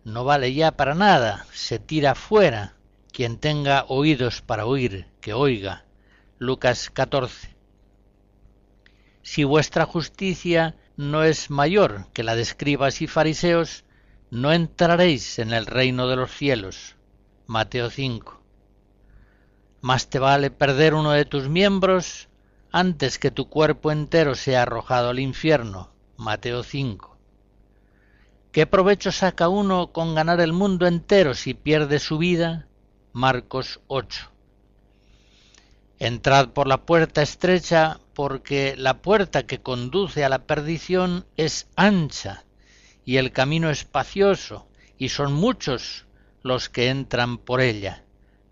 no 0.04 0.24
vale 0.24 0.54
ya 0.54 0.72
para 0.72 0.94
nada, 0.94 1.44
se 1.52 1.78
tira 1.78 2.14
fuera. 2.14 2.76
Quien 3.12 3.36
tenga 3.36 3.84
oídos 3.88 4.40
para 4.40 4.64
oír, 4.64 5.06
que 5.20 5.34
oiga. 5.34 5.84
Lucas 6.38 6.88
14. 6.88 7.54
Si 9.20 9.44
vuestra 9.44 9.84
justicia 9.84 10.76
no 10.96 11.24
es 11.24 11.50
mayor 11.50 12.06
que 12.14 12.22
la 12.22 12.34
de 12.34 12.40
escribas 12.40 13.02
y 13.02 13.06
fariseos, 13.06 13.84
no 14.30 14.54
entraréis 14.54 15.38
en 15.38 15.52
el 15.52 15.66
reino 15.66 16.08
de 16.08 16.16
los 16.16 16.32
cielos. 16.32 16.96
Mateo 17.46 17.90
5. 17.90 18.42
Más 19.82 20.08
te 20.08 20.18
vale 20.18 20.50
perder 20.50 20.94
uno 20.94 21.10
de 21.10 21.26
tus 21.26 21.50
miembros 21.50 22.30
antes 22.72 23.18
que 23.18 23.30
tu 23.30 23.50
cuerpo 23.50 23.92
entero 23.92 24.34
sea 24.34 24.62
arrojado 24.62 25.10
al 25.10 25.18
infierno. 25.18 25.97
Mateo 26.18 26.64
5. 26.64 27.16
¿Qué 28.50 28.66
provecho 28.66 29.12
saca 29.12 29.48
uno 29.48 29.92
con 29.92 30.16
ganar 30.16 30.40
el 30.40 30.52
mundo 30.52 30.88
entero 30.88 31.32
si 31.32 31.54
pierde 31.54 32.00
su 32.00 32.18
vida? 32.18 32.66
Marcos 33.12 33.80
8. 33.86 34.28
Entrad 36.00 36.48
por 36.48 36.66
la 36.66 36.84
puerta 36.84 37.22
estrecha, 37.22 38.00
porque 38.14 38.74
la 38.76 39.00
puerta 39.00 39.44
que 39.44 39.62
conduce 39.62 40.24
a 40.24 40.28
la 40.28 40.44
perdición 40.44 41.24
es 41.36 41.68
ancha 41.76 42.44
y 43.04 43.18
el 43.18 43.30
camino 43.30 43.70
espacioso, 43.70 44.66
y 44.98 45.10
son 45.10 45.32
muchos 45.32 46.06
los 46.42 46.68
que 46.68 46.88
entran 46.88 47.38
por 47.38 47.60
ella. 47.60 48.02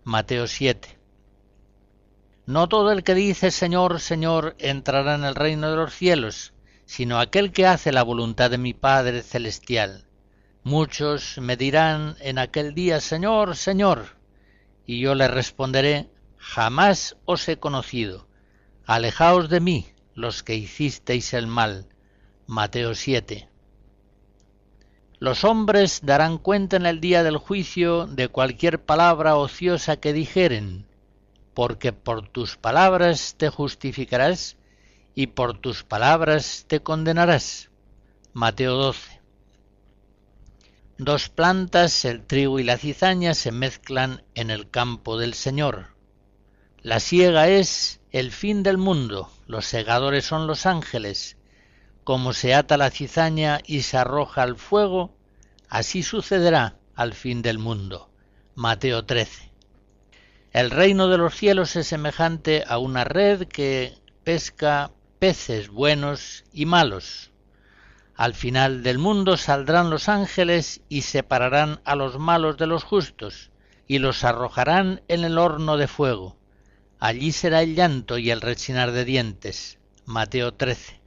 Mateo 0.05 0.47
7. 0.47 0.97
No 2.45 2.69
todo 2.69 2.93
el 2.93 3.03
que 3.03 3.13
dice 3.13 3.51
Señor, 3.51 3.99
Señor 3.99 4.55
entrará 4.57 5.15
en 5.15 5.25
el 5.25 5.35
reino 5.35 5.69
de 5.69 5.75
los 5.75 5.93
cielos, 5.93 6.53
sino 6.87 7.19
aquel 7.19 7.51
que 7.51 7.67
hace 7.67 7.91
la 7.91 8.01
voluntad 8.01 8.49
de 8.49 8.57
mi 8.57 8.73
Padre 8.73 9.21
celestial. 9.21 10.05
Muchos 10.63 11.37
me 11.37 11.57
dirán 11.57 12.15
en 12.21 12.39
aquel 12.39 12.73
día 12.73 13.01
Señor, 13.01 13.55
Señor, 13.55 14.15
y 14.85 15.01
yo 15.01 15.13
le 15.13 15.27
responderé, 15.27 16.09
jamás 16.37 17.17
os 17.25 17.47
he 17.49 17.59
conocido. 17.59 18.27
Alejaos 18.85 19.49
de 19.49 19.59
mí, 19.59 19.85
los 20.15 20.43
que 20.43 20.55
hicisteis 20.55 21.33
el 21.33 21.45
mal. 21.45 21.87
Mateo 22.47 22.95
7. 22.95 23.49
Los 25.19 25.43
hombres 25.43 25.99
darán 26.03 26.37
cuenta 26.37 26.77
en 26.77 26.85
el 26.85 27.01
día 27.01 27.21
del 27.21 27.37
juicio 27.37 28.07
de 28.07 28.29
cualquier 28.29 28.81
palabra 28.81 29.35
ociosa 29.35 29.97
que 29.97 30.13
dijeren, 30.13 30.87
porque 31.53 31.91
por 31.91 32.29
tus 32.29 32.55
palabras 32.55 33.35
te 33.37 33.49
justificarás 33.49 34.55
y 35.17 35.25
por 35.25 35.57
tus 35.57 35.83
palabras 35.83 36.65
te 36.67 36.81
condenarás. 36.81 37.71
Mateo 38.33 38.75
12. 38.75 39.19
Dos 40.99 41.29
plantas, 41.29 42.05
el 42.05 42.23
trigo 42.23 42.59
y 42.59 42.63
la 42.63 42.77
cizaña, 42.77 43.33
se 43.33 43.51
mezclan 43.51 44.23
en 44.35 44.51
el 44.51 44.69
campo 44.69 45.17
del 45.17 45.33
Señor. 45.33 45.87
La 46.83 46.99
siega 46.99 47.47
es 47.47 47.99
el 48.11 48.31
fin 48.31 48.61
del 48.61 48.77
mundo, 48.77 49.31
los 49.47 49.65
segadores 49.65 50.23
son 50.23 50.45
los 50.45 50.67
ángeles, 50.67 51.35
como 52.03 52.31
se 52.31 52.53
ata 52.53 52.77
la 52.77 52.91
cizaña 52.91 53.59
y 53.65 53.81
se 53.81 53.97
arroja 53.97 54.43
al 54.43 54.55
fuego, 54.55 55.17
así 55.67 56.03
sucederá 56.03 56.77
al 56.93 57.15
fin 57.15 57.41
del 57.41 57.57
mundo. 57.57 58.11
Mateo 58.53 59.03
13. 59.03 59.51
El 60.51 60.69
reino 60.69 61.07
de 61.07 61.17
los 61.17 61.33
cielos 61.33 61.75
es 61.75 61.87
semejante 61.87 62.63
a 62.67 62.77
una 62.77 63.03
red 63.03 63.47
que 63.47 63.97
pesca 64.23 64.91
peces 65.19 65.69
buenos 65.69 66.43
y 66.53 66.65
malos. 66.65 67.31
Al 68.15 68.33
final 68.33 68.83
del 68.83 68.97
mundo 68.97 69.37
saldrán 69.37 69.89
los 69.89 70.09
ángeles 70.09 70.81
y 70.89 71.01
separarán 71.01 71.81
a 71.85 71.95
los 71.95 72.19
malos 72.19 72.57
de 72.57 72.67
los 72.67 72.83
justos, 72.83 73.51
y 73.87 73.99
los 73.99 74.23
arrojarán 74.23 75.01
en 75.07 75.23
el 75.23 75.37
horno 75.37 75.77
de 75.77 75.87
fuego. 75.87 76.37
Allí 76.99 77.31
será 77.31 77.61
el 77.61 77.75
llanto 77.75 78.17
y 78.17 78.31
el 78.31 78.41
rechinar 78.41 78.91
de 78.91 79.05
dientes. 79.05 79.79
Mateo 80.05 80.53
13. 80.53 80.99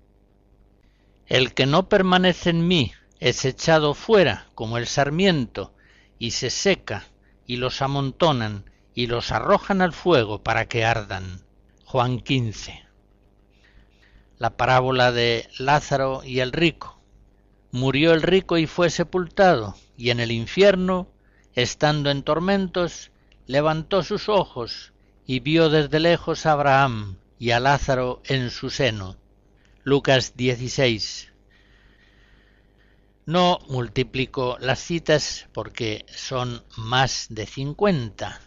El 1.27 1.55
que 1.55 1.67
no 1.67 1.89
permanece 1.89 2.51
en 2.51 2.67
mí 2.67 2.93
es 3.19 3.45
echado 3.45 3.95
fuera 3.95 4.49
como 4.55 4.79
el 4.79 4.87
sarmiento, 4.87 5.75
y 6.19 6.33
se 6.33 6.51
seca, 6.51 7.07
y 7.47 7.57
los 7.57 7.83
amontonan, 7.83 8.65
y 8.95 9.07
los 9.07 9.33
arrojan 9.33 9.83
al 9.83 9.93
fuego 9.93 10.43
para 10.43 10.67
que 10.67 10.85
ardan. 10.85 11.45
Juan 11.85 12.21
15. 12.21 12.90
La 14.41 14.57
parábola 14.57 15.13
de 15.13 15.51
Lázaro 15.59 16.23
y 16.25 16.41
el 16.41 16.53
rico. 16.53 16.99
Murió 17.73 18.15
el 18.15 18.23
rico 18.23 18.57
y 18.57 18.67
fue 18.67 18.89
sepultado, 18.89 19.77
y 19.99 20.09
en 20.09 20.19
el 20.19 20.33
infierno, 20.33 21.09
estando 21.53 22.11
en 22.11 22.23
tormentos, 22.23 23.11
levantó 23.47 24.03
sus 24.03 24.31
ojos 24.31 24.95
y 25.27 25.41
vio 25.41 25.69
desde 25.69 26.01
lejos 26.01 26.47
a 26.47 26.53
Abraham 26.53 27.19
y 27.39 27.51
a 27.51 27.61
Lázaro 27.61 28.23
en 28.25 28.49
su 28.49 28.71
seno. 28.71 29.19
Lucas 29.85 30.33
16. 30.39 31.31
No 33.27 33.59
multiplico 33.69 34.57
las 34.59 34.79
citas 34.79 35.51
porque 35.53 36.07
son 36.09 36.65
más 36.79 37.27
de 37.29 37.45
cincuenta. 37.45 38.41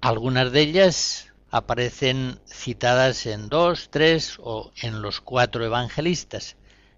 Algunas 0.00 0.52
de 0.52 0.60
ellas 0.60 1.33
aparecen 1.54 2.40
citadas 2.48 3.26
en 3.26 3.48
dos, 3.48 3.88
tres 3.92 4.38
o 4.42 4.72
en 4.82 5.02
los 5.02 5.20
cuatro 5.20 5.64
evangelistas, 5.64 6.56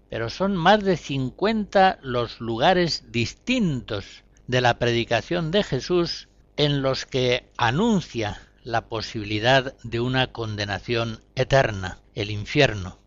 pero 0.09 0.31
son 0.31 0.55
más 0.55 0.83
de 0.83 0.97
cincuenta 0.97 1.99
los 2.01 2.41
lugares 2.41 3.11
distintos 3.11 4.23
de 4.47 4.61
la 4.61 4.79
predicación 4.79 5.51
de 5.51 5.61
Jesús 5.61 6.27
en 6.55 6.81
los 6.81 7.05
que 7.05 7.47
anuncia 7.55 8.41
la 8.63 8.87
posibilidad 8.89 9.75
de 9.83 9.99
una 9.99 10.31
condenación 10.31 11.21
eterna, 11.35 11.99
el 12.15 12.31
infierno. 12.31 12.97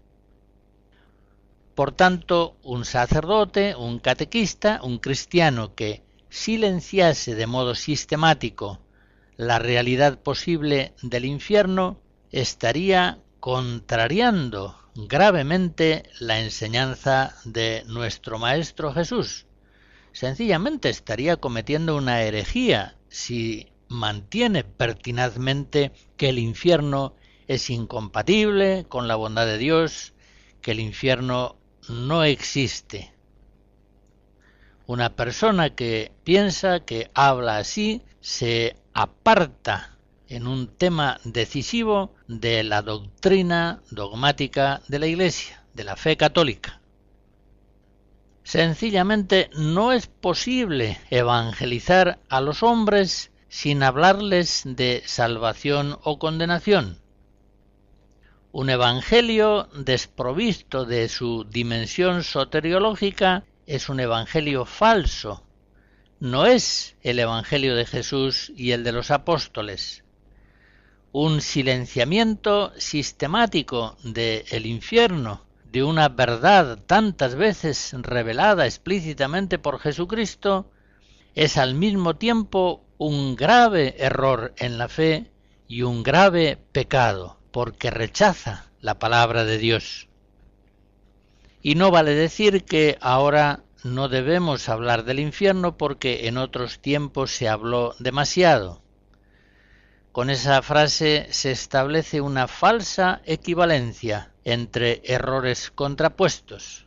Por 1.75 1.91
tanto, 1.91 2.55
un 2.63 2.85
sacerdote, 2.85 3.75
un 3.75 3.99
catequista, 3.99 4.79
un 4.85 4.99
cristiano 4.99 5.75
que 5.75 6.05
silenciase 6.29 7.35
de 7.35 7.49
modo 7.49 7.75
sistemático 7.75 8.79
la 9.41 9.59
realidad 9.59 10.19
posible 10.19 10.93
del 11.01 11.25
infierno 11.25 11.99
estaría 12.31 13.21
contrariando 13.41 14.77
gravemente 14.95 16.03
la 16.19 16.41
enseñanza 16.41 17.35
de 17.47 17.83
nuestro 17.87 18.39
Maestro 18.39 18.93
Jesús. 18.93 19.47
Sencillamente 20.13 20.91
estaría 20.91 21.39
cometiendo 21.39 21.97
una 21.97 22.21
herejía 22.21 22.99
si 23.09 23.73
mantiene 23.89 24.63
pertinazmente 24.63 25.93
que 26.19 26.29
el 26.29 26.39
infierno 26.39 27.15
es 27.49 27.71
incompatible 27.71 28.85
con 28.91 29.09
la 29.09 29.17
bondad 29.17 29.47
de 29.47 29.57
Dios, 29.57 30.13
que 30.61 30.73
el 30.73 30.81
infierno 30.81 31.57
no 31.89 32.25
existe. 32.25 33.15
Una 34.87 35.17
persona 35.17 35.75
que 35.75 36.13
piensa, 36.25 36.81
que 36.81 37.11
habla 37.15 37.57
así, 37.57 38.03
se 38.21 38.77
aparta 38.93 39.97
en 40.29 40.47
un 40.47 40.69
tema 40.69 41.19
decisivo 41.25 42.15
de 42.29 42.63
la 42.63 42.83
doctrina 42.83 43.83
dogmática 43.91 44.83
de 44.89 44.99
la 44.99 45.07
Iglesia, 45.07 45.65
de 45.75 45.85
la 45.85 45.97
fe 45.97 46.17
católica. 46.17 46.81
Sencillamente 48.45 49.51
no 49.55 49.93
es 49.93 50.07
posible 50.07 50.99
evangelizar 51.11 52.19
a 52.29 52.41
los 52.41 52.63
hombres 52.63 53.31
sin 53.49 53.83
hablarles 53.83 54.63
de 54.65 55.03
salvación 55.05 55.99
o 56.03 56.19
condenación. 56.19 56.99
Un 58.53 58.71
evangelio 58.71 59.69
desprovisto 59.75 60.85
de 60.85 61.09
su 61.09 61.45
dimensión 61.45 62.25
soteriológica 62.25 63.45
es 63.67 63.89
un 63.89 64.01
evangelio 64.01 64.65
falso. 64.65 65.45
No 66.21 66.45
es 66.45 66.97
el 67.01 67.19
evangelio 67.19 67.75
de 67.75 67.87
Jesús 67.87 68.53
y 68.55 68.73
el 68.73 68.85
de 68.85 68.93
los 68.93 69.11
apóstoles. 69.11 70.05
Un 71.13 71.41
silenciamiento 71.41 72.75
sistemático 72.79 73.97
del 74.05 74.67
infierno, 74.67 75.47
de 75.73 75.83
una 75.83 76.11
verdad 76.11 76.79
tantas 76.87 77.37
veces 77.37 77.95
revelada 77.95 78.67
explícitamente 78.67 79.59
por 79.59 79.81
Jesucristo, 79.81 80.71
es 81.35 81.57
al 81.57 81.75
mismo 81.75 82.17
tiempo 82.17 82.85
un 82.99 83.35
grave 83.35 83.95
error 83.99 84.53
en 84.59 84.77
la 84.77 84.89
fe 84.91 85.31
y 85.69 85.83
un 85.83 86.03
grave 86.03 86.59
pecado 86.73 87.39
porque 87.51 87.91
rechaza 87.91 88.67
la 88.83 88.99
palabra 88.99 89.47
de 89.47 89.57
Dios. 89.57 90.09
Y 91.63 91.77
no 91.77 91.91
vale 91.91 92.15
decir 92.15 92.65
que 92.65 92.99
ahora 93.01 93.65
no 93.85 94.09
debemos 94.09 94.69
hablar 94.69 95.05
del 95.05 95.21
infierno 95.21 95.77
porque 95.77 96.29
en 96.29 96.39
otros 96.39 96.81
tiempos 96.81 97.31
se 97.31 97.49
habló 97.49 97.95
demasiado. 97.99 98.83
Con 100.13 100.31
esa 100.31 100.61
frase 100.63 101.29
se 101.31 101.51
establece 101.51 102.21
una 102.21 102.49
falsa 102.49 103.23
equivalencia 103.25 104.33
entre 104.45 105.03
errores 105.05 105.71
contrapuestos. 105.71 106.87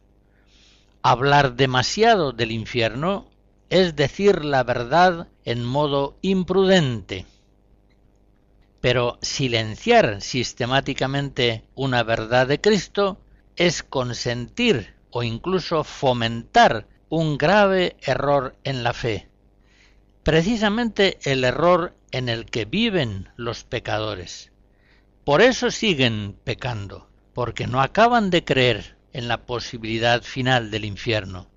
Hablar 1.01 1.55
demasiado 1.55 2.31
del 2.31 2.51
infierno 2.51 3.29
es 3.69 3.95
decir 3.95 4.43
la 4.45 4.63
verdad 4.63 5.27
en 5.45 5.63
modo 5.63 6.17
imprudente 6.21 7.25
pero 8.83 9.17
silenciar 9.21 10.19
sistemáticamente 10.19 11.63
una 11.73 12.03
verdad 12.03 12.47
de 12.47 12.59
Cristo 12.59 13.17
es 13.55 13.81
consentir 13.81 14.93
o 15.13 15.23
incluso 15.23 15.83
fomentar 15.83 16.87
un 17.07 17.37
grave 17.37 17.95
error 18.01 18.55
en 18.63 18.83
la 18.83 18.93
fe, 18.93 19.29
precisamente 20.23 21.19
el 21.23 21.43
error 21.43 21.95
en 22.11 22.29
el 22.29 22.45
que 22.45 22.65
viven 22.65 23.29
los 23.35 23.63
pecadores. 23.63 24.51
Por 25.23 25.41
eso 25.41 25.69
siguen 25.69 26.35
pecando, 26.43 27.07
porque 27.33 27.67
no 27.67 27.81
acaban 27.81 28.31
de 28.31 28.43
creer 28.43 28.97
en 29.13 29.27
la 29.27 29.45
posibilidad 29.45 30.23
final 30.23 30.71
del 30.71 30.85
infierno. 30.85 31.47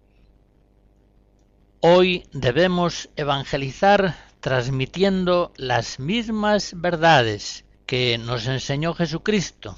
Hoy 1.81 2.27
debemos 2.33 3.09
evangelizar 3.17 4.17
transmitiendo 4.41 5.53
las 5.57 5.99
mismas 5.99 6.73
verdades 6.77 7.65
que 7.87 8.19
nos 8.19 8.47
enseñó 8.47 8.93
Jesucristo, 8.93 9.77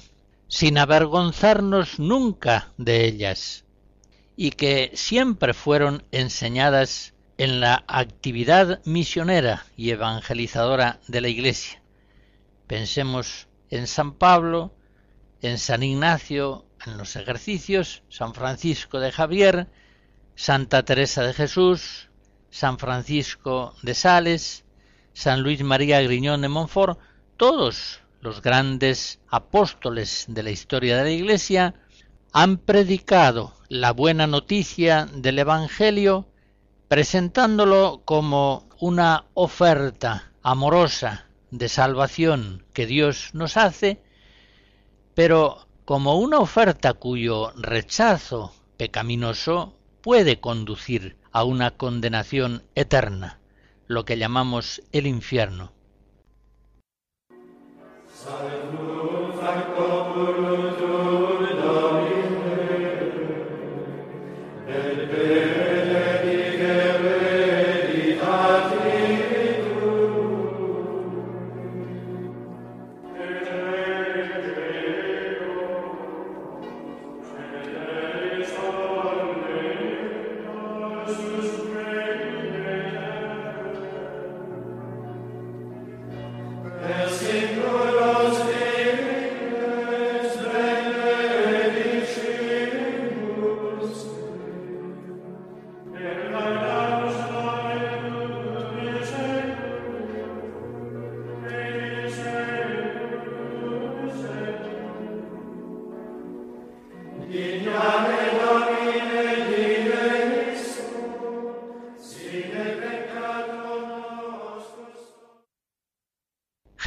sin 0.49 0.77
avergonzarnos 0.77 1.99
nunca 1.99 2.73
de 2.77 3.05
ellas, 3.05 3.65
y 4.41 4.51
que 4.51 4.91
siempre 4.93 5.53
fueron 5.53 6.05
enseñadas 6.13 7.13
en 7.37 7.59
la 7.59 7.83
actividad 7.89 8.79
misionera 8.85 9.65
y 9.75 9.89
evangelizadora 9.89 11.01
de 11.09 11.19
la 11.19 11.27
Iglesia. 11.27 11.81
Pensemos 12.65 13.49
en 13.69 13.85
San 13.85 14.13
Pablo, 14.13 14.73
en 15.41 15.57
San 15.57 15.83
Ignacio, 15.83 16.65
en 16.85 16.97
los 16.97 17.17
ejercicios, 17.17 18.01
San 18.07 18.33
Francisco 18.33 19.01
de 19.01 19.11
Javier, 19.11 19.67
Santa 20.35 20.83
Teresa 20.83 21.21
de 21.23 21.33
Jesús, 21.33 22.07
San 22.49 22.79
Francisco 22.79 23.75
de 23.81 23.93
Sales, 23.93 24.63
San 25.11 25.43
Luis 25.43 25.63
María 25.63 26.01
Griñón 26.01 26.43
de 26.43 26.47
Montfort, 26.47 26.97
todos 27.35 27.99
los 28.21 28.41
grandes 28.41 29.19
apóstoles 29.27 30.27
de 30.29 30.43
la 30.43 30.51
historia 30.51 30.95
de 30.95 31.03
la 31.03 31.11
Iglesia, 31.11 31.75
han 32.31 32.57
predicado 32.57 33.53
la 33.69 33.91
buena 33.91 34.27
noticia 34.27 35.07
del 35.13 35.39
Evangelio 35.39 36.27
presentándolo 36.87 38.01
como 38.05 38.67
una 38.79 39.25
oferta 39.33 40.31
amorosa 40.41 41.27
de 41.51 41.69
salvación 41.69 42.65
que 42.73 42.85
Dios 42.85 43.31
nos 43.33 43.57
hace, 43.57 44.01
pero 45.13 45.67
como 45.85 46.19
una 46.19 46.39
oferta 46.39 46.93
cuyo 46.93 47.51
rechazo 47.55 48.53
pecaminoso 48.77 49.75
puede 50.01 50.39
conducir 50.39 51.17
a 51.31 51.43
una 51.43 51.71
condenación 51.71 52.63
eterna, 52.75 53.39
lo 53.87 54.05
que 54.05 54.17
llamamos 54.17 54.81
el 54.91 55.07
infierno. 55.07 55.71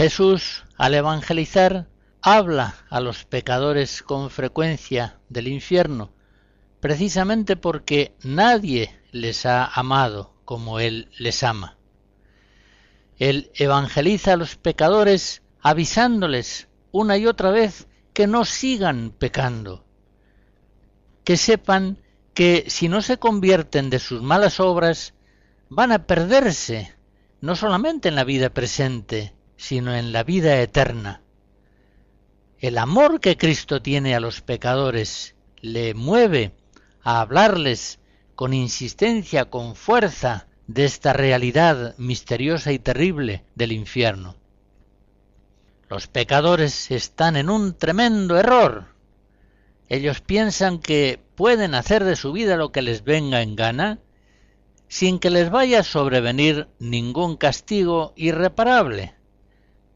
Jesús, 0.03 0.65
al 0.79 0.95
evangelizar, 0.95 1.87
habla 2.23 2.75
a 2.91 2.99
los 2.99 3.25
pecadores 3.25 4.03
con 4.03 4.31
frecuencia 4.31 5.21
del 5.29 5.47
infierno, 5.47 6.11
precisamente 6.81 7.55
porque 7.55 8.13
nadie 8.25 8.99
les 9.13 9.47
ha 9.47 9.65
amado 9.65 10.35
como 10.45 10.81
Él 10.81 11.09
les 11.21 11.45
ama. 11.45 11.79
Él 13.17 13.53
evangeliza 13.55 14.33
a 14.33 14.37
los 14.37 14.57
pecadores 14.57 15.43
avisándoles 15.61 16.67
una 16.91 17.17
y 17.17 17.29
otra 17.29 17.53
vez 17.53 17.87
que 18.13 18.27
no 18.27 18.45
sigan 18.45 19.13
pecando, 19.17 19.85
que 21.23 21.37
sepan 21.37 21.99
que 22.35 22.65
si 22.67 22.89
no 22.89 23.03
se 23.03 23.19
convierten 23.19 23.89
de 23.89 24.01
sus 24.01 24.21
malas 24.21 24.59
obras, 24.59 25.15
van 25.69 25.93
a 25.93 26.09
perderse, 26.09 26.93
no 27.41 27.55
solamente 27.55 28.09
en 28.09 28.17
la 28.17 28.25
vida 28.25 28.51
presente, 28.51 29.37
sino 29.63 29.95
en 29.95 30.11
la 30.13 30.25
vida 30.25 30.61
eterna. 30.61 31.23
El 32.59 32.79
amor 32.79 33.21
que 33.21 33.37
Cristo 33.37 33.81
tiene 33.81 34.17
a 34.17 34.19
los 34.19 34.41
pecadores 34.41 35.37
le 35.61 35.95
mueve 35.95 36.53
a 37.01 37.21
hablarles 37.21 38.01
con 38.35 38.55
insistencia, 38.55 39.51
con 39.51 39.77
fuerza, 39.77 40.49
de 40.67 40.85
esta 40.85 41.13
realidad 41.13 41.95
misteriosa 41.97 42.73
y 42.73 42.81
terrible 42.81 43.45
del 43.55 43.71
infierno. 43.71 44.35
Los 45.89 46.09
pecadores 46.09 46.91
están 46.91 47.37
en 47.37 47.49
un 47.49 47.79
tremendo 47.79 48.37
error. 48.39 48.87
Ellos 49.89 50.21
piensan 50.23 50.81
que 50.81 51.21
pueden 51.37 51.77
hacer 51.77 52.03
de 52.03 52.17
su 52.17 52.33
vida 52.33 52.57
lo 52.57 52.73
que 52.73 52.83
les 52.83 53.05
venga 53.05 53.43
en 53.43 53.55
gana 53.55 54.01
sin 54.89 55.21
que 55.21 55.31
les 55.31 55.51
vaya 55.51 55.81
a 55.81 55.85
sobrevenir 55.85 56.67
ningún 56.81 57.37
castigo 57.37 58.13
irreparable 58.17 59.15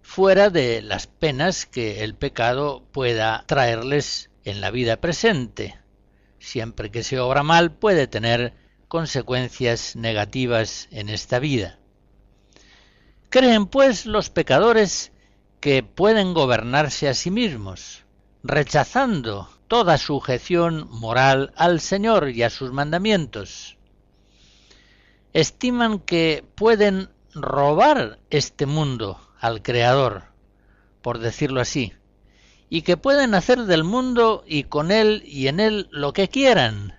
fuera 0.06 0.50
de 0.50 0.80
las 0.82 1.08
penas 1.08 1.66
que 1.66 2.04
el 2.04 2.14
pecado 2.14 2.84
pueda 2.92 3.44
traerles 3.46 4.30
en 4.44 4.60
la 4.62 4.70
vida 4.70 4.98
presente. 4.98 5.78
Siempre 6.38 6.90
que 6.90 7.02
se 7.02 7.18
obra 7.18 7.42
mal 7.42 7.72
puede 7.72 8.06
tener 8.06 8.54
consecuencias 8.88 9.96
negativas 9.96 10.88
en 10.92 11.10
esta 11.10 11.40
vida. 11.40 11.80
Creen 13.30 13.66
pues 13.66 14.06
los 14.06 14.30
pecadores 14.30 15.12
que 15.60 15.82
pueden 15.82 16.34
gobernarse 16.34 17.08
a 17.08 17.14
sí 17.14 17.32
mismos, 17.32 18.04
rechazando 18.44 19.50
toda 19.66 19.98
sujeción 19.98 20.88
moral 20.88 21.52
al 21.56 21.80
Señor 21.80 22.30
y 22.30 22.44
a 22.44 22.48
sus 22.48 22.72
mandamientos. 22.72 23.76
Estiman 25.34 25.98
que 25.98 26.44
pueden 26.54 27.10
robar 27.34 28.18
este 28.30 28.64
mundo 28.64 29.25
al 29.40 29.62
Creador, 29.62 30.24
por 31.02 31.18
decirlo 31.18 31.60
así, 31.60 31.92
y 32.68 32.82
que 32.82 32.96
pueden 32.96 33.34
hacer 33.34 33.64
del 33.64 33.84
mundo 33.84 34.44
y 34.46 34.64
con 34.64 34.90
él 34.90 35.22
y 35.24 35.48
en 35.48 35.60
él 35.60 35.88
lo 35.90 36.12
que 36.12 36.28
quieran. 36.28 36.98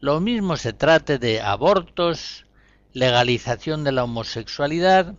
Lo 0.00 0.20
mismo 0.20 0.56
se 0.56 0.72
trate 0.72 1.18
de 1.18 1.40
abortos, 1.40 2.46
legalización 2.92 3.84
de 3.84 3.92
la 3.92 4.04
homosexualidad, 4.04 5.14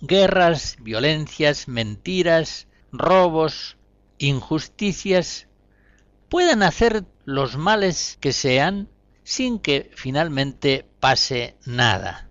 guerras, 0.00 0.76
violencias, 0.80 1.68
mentiras, 1.68 2.66
robos, 2.92 3.76
injusticias, 4.18 5.48
pueden 6.28 6.62
hacer 6.62 7.04
los 7.24 7.56
males 7.56 8.18
que 8.20 8.32
sean 8.32 8.88
sin 9.22 9.58
que 9.58 9.90
finalmente 9.94 10.86
pase 11.00 11.56
nada. 11.64 12.28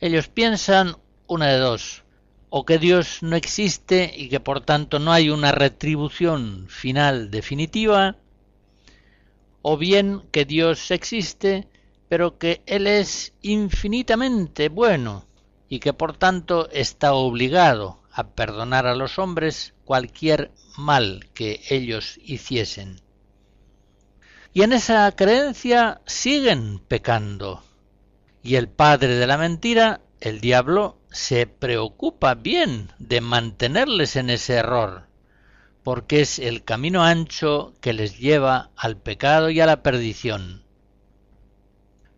Ellos 0.00 0.28
piensan 0.28 0.96
una 1.26 1.48
de 1.48 1.58
dos, 1.58 2.04
o 2.48 2.64
que 2.64 2.78
Dios 2.78 3.22
no 3.22 3.36
existe 3.36 4.12
y 4.14 4.28
que 4.28 4.40
por 4.40 4.60
tanto 4.60 4.98
no 4.98 5.12
hay 5.12 5.30
una 5.30 5.52
retribución 5.52 6.66
final 6.68 7.30
definitiva, 7.30 8.16
o 9.62 9.76
bien 9.76 10.22
que 10.30 10.44
Dios 10.44 10.90
existe, 10.90 11.68
pero 12.08 12.38
que 12.38 12.62
Él 12.66 12.86
es 12.86 13.32
infinitamente 13.42 14.68
bueno 14.68 15.26
y 15.68 15.80
que 15.80 15.92
por 15.92 16.16
tanto 16.16 16.70
está 16.70 17.14
obligado 17.14 18.00
a 18.12 18.28
perdonar 18.28 18.86
a 18.86 18.94
los 18.94 19.18
hombres 19.18 19.74
cualquier 19.84 20.52
mal 20.78 21.28
que 21.34 21.60
ellos 21.68 22.18
hiciesen. 22.22 23.00
Y 24.54 24.62
en 24.62 24.72
esa 24.72 25.10
creencia 25.12 26.00
siguen 26.06 26.78
pecando. 26.78 27.62
Y 28.42 28.54
el 28.54 28.68
padre 28.68 29.16
de 29.16 29.26
la 29.26 29.36
mentira, 29.36 30.00
el 30.20 30.40
diablo, 30.40 30.96
se 31.16 31.46
preocupa 31.46 32.34
bien 32.34 32.92
de 32.98 33.22
mantenerles 33.22 34.16
en 34.16 34.28
ese 34.28 34.52
error, 34.54 35.06
porque 35.82 36.20
es 36.20 36.38
el 36.38 36.62
camino 36.62 37.04
ancho 37.04 37.72
que 37.80 37.94
les 37.94 38.18
lleva 38.18 38.68
al 38.76 38.98
pecado 38.98 39.48
y 39.48 39.60
a 39.60 39.66
la 39.66 39.82
perdición. 39.82 40.62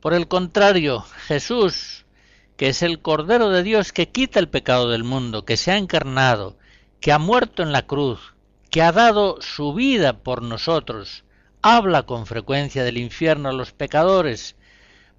Por 0.00 0.14
el 0.14 0.26
contrario, 0.26 1.02
Jesús, 1.28 2.06
que 2.56 2.70
es 2.70 2.82
el 2.82 3.00
Cordero 3.00 3.50
de 3.50 3.62
Dios 3.62 3.92
que 3.92 4.08
quita 4.08 4.40
el 4.40 4.48
pecado 4.48 4.90
del 4.90 5.04
mundo, 5.04 5.44
que 5.44 5.56
se 5.56 5.70
ha 5.70 5.76
encarnado, 5.76 6.58
que 7.00 7.12
ha 7.12 7.20
muerto 7.20 7.62
en 7.62 7.70
la 7.70 7.86
cruz, 7.86 8.34
que 8.68 8.82
ha 8.82 8.90
dado 8.90 9.40
su 9.40 9.74
vida 9.74 10.24
por 10.24 10.42
nosotros, 10.42 11.24
habla 11.62 12.02
con 12.02 12.26
frecuencia 12.26 12.82
del 12.82 12.98
infierno 12.98 13.48
a 13.48 13.52
los 13.52 13.70
pecadores, 13.70 14.56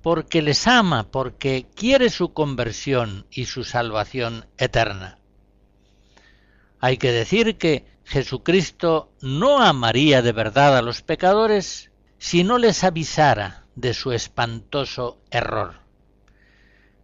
porque 0.02 0.42
les 0.42 0.68
ama, 0.68 1.12
porque 1.12 1.68
quiere 1.76 2.10
su 2.10 2.34
conversión 2.34 3.26
y 3.32 3.46
su 3.46 3.64
salvación 3.64 4.46
eterna. 4.58 5.20
Hay 6.80 6.98
que 6.98 7.12
decir 7.12 7.58
que 7.58 7.86
Jesucristo 8.06 9.12
no 9.22 9.62
amaría 9.62 10.22
de 10.22 10.32
verdad 10.32 10.78
a 10.78 10.82
los 10.82 11.02
pecadores 11.02 11.92
si 12.18 12.44
no 12.44 12.58
les 12.58 12.84
avisara 12.84 13.66
de 13.76 13.94
su 13.94 14.12
espantoso 14.12 15.22
error. 15.30 15.82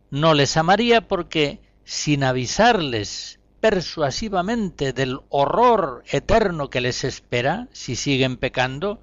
No 0.09 0.33
les 0.33 0.55
amaría 0.57 1.07
porque, 1.07 1.59
sin 1.83 2.23
avisarles 2.23 3.39
persuasivamente 3.59 4.93
del 4.93 5.19
horror 5.29 6.03
eterno 6.09 6.69
que 6.69 6.81
les 6.81 7.03
espera 7.03 7.67
si 7.71 7.95
siguen 7.95 8.37
pecando, 8.37 9.01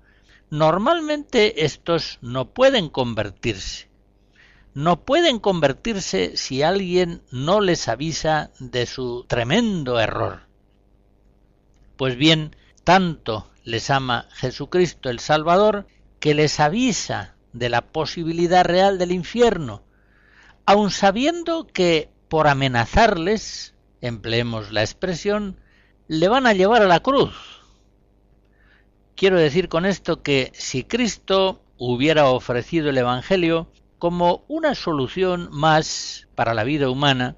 normalmente 0.52 1.64
estos 1.64 2.18
no 2.20 2.50
pueden 2.50 2.90
convertirse. 2.90 3.88
No 4.74 5.00
pueden 5.00 5.38
convertirse 5.38 6.36
si 6.36 6.62
alguien 6.62 7.22
no 7.30 7.62
les 7.62 7.88
avisa 7.88 8.50
de 8.58 8.84
su 8.84 9.24
tremendo 9.24 9.98
error. 9.98 10.40
Pues 11.96 12.16
bien, 12.16 12.54
tanto 12.84 13.48
les 13.64 13.88
ama 13.88 14.28
Jesucristo 14.34 15.08
el 15.08 15.20
Salvador 15.20 15.86
que 16.20 16.34
les 16.34 16.60
avisa 16.60 17.34
de 17.54 17.70
la 17.70 17.80
posibilidad 17.80 18.66
real 18.66 18.98
del 18.98 19.12
infierno, 19.12 19.82
aun 20.66 20.90
sabiendo 20.90 21.66
que 21.66 22.10
por 22.28 22.46
amenazarles, 22.46 23.74
empleemos 24.02 24.70
la 24.70 24.82
expresión, 24.82 25.56
le 26.08 26.28
van 26.28 26.46
a 26.46 26.52
llevar 26.52 26.82
a 26.82 26.88
la 26.88 27.00
cruz. 27.00 27.61
Quiero 29.22 29.38
decir 29.38 29.68
con 29.68 29.86
esto 29.86 30.20
que 30.20 30.50
si 30.52 30.82
Cristo 30.82 31.62
hubiera 31.78 32.26
ofrecido 32.26 32.90
el 32.90 32.98
Evangelio 32.98 33.70
como 34.00 34.44
una 34.48 34.74
solución 34.74 35.48
más 35.52 36.26
para 36.34 36.54
la 36.54 36.64
vida 36.64 36.90
humana, 36.90 37.36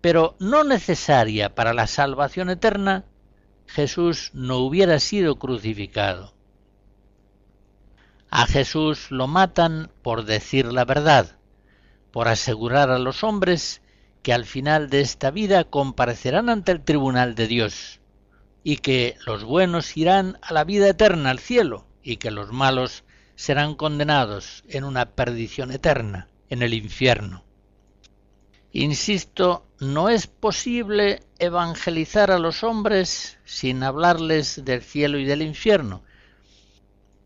pero 0.00 0.34
no 0.40 0.64
necesaria 0.64 1.54
para 1.54 1.74
la 1.74 1.86
salvación 1.86 2.50
eterna, 2.50 3.04
Jesús 3.68 4.32
no 4.34 4.56
hubiera 4.56 4.98
sido 4.98 5.38
crucificado. 5.38 6.34
A 8.28 8.46
Jesús 8.46 9.12
lo 9.12 9.28
matan 9.28 9.92
por 10.02 10.24
decir 10.24 10.72
la 10.72 10.84
verdad, 10.84 11.38
por 12.10 12.26
asegurar 12.26 12.90
a 12.90 12.98
los 12.98 13.22
hombres 13.22 13.80
que 14.24 14.32
al 14.32 14.44
final 14.44 14.90
de 14.90 15.02
esta 15.02 15.30
vida 15.30 15.62
comparecerán 15.62 16.48
ante 16.48 16.72
el 16.72 16.82
tribunal 16.82 17.36
de 17.36 17.46
Dios, 17.46 18.01
y 18.64 18.78
que 18.78 19.16
los 19.26 19.44
buenos 19.44 19.96
irán 19.96 20.38
a 20.42 20.52
la 20.52 20.64
vida 20.64 20.88
eterna, 20.88 21.30
al 21.30 21.38
cielo, 21.38 21.86
y 22.02 22.16
que 22.16 22.30
los 22.30 22.52
malos 22.52 23.04
serán 23.34 23.74
condenados 23.74 24.64
en 24.68 24.84
una 24.84 25.10
perdición 25.10 25.72
eterna, 25.72 26.28
en 26.48 26.62
el 26.62 26.74
infierno. 26.74 27.44
Insisto, 28.72 29.66
no 29.80 30.08
es 30.08 30.26
posible 30.26 31.20
evangelizar 31.38 32.30
a 32.30 32.38
los 32.38 32.62
hombres 32.62 33.38
sin 33.44 33.82
hablarles 33.82 34.64
del 34.64 34.82
cielo 34.82 35.18
y 35.18 35.24
del 35.24 35.42
infierno, 35.42 36.02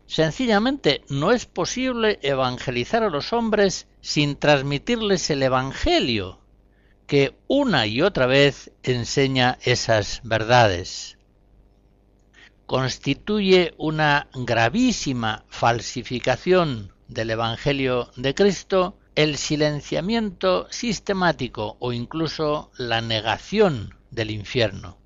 Sencillamente 0.07 1.03
no 1.09 1.33
es 1.33 1.45
posible 1.45 2.17
evangelizar 2.21 3.03
a 3.03 3.09
los 3.09 3.33
hombres 3.33 3.87
sin 3.99 4.37
transmitirles 4.37 5.29
el 5.29 5.43
Evangelio, 5.43 6.39
que 7.07 7.35
una 7.47 7.85
y 7.87 8.01
otra 8.01 8.25
vez 8.25 8.71
enseña 8.83 9.59
esas 9.63 10.21
verdades. 10.23 11.16
Constituye 12.67 13.73
una 13.77 14.27
gravísima 14.33 15.45
falsificación 15.47 16.93
del 17.07 17.31
Evangelio 17.31 18.11
de 18.17 18.35
Cristo 18.35 18.97
el 19.15 19.37
silenciamiento 19.37 20.67
sistemático 20.69 21.77
o 21.79 21.93
incluso 21.93 22.69
la 22.77 23.01
negación 23.01 23.95
del 24.11 24.31
infierno. 24.31 24.99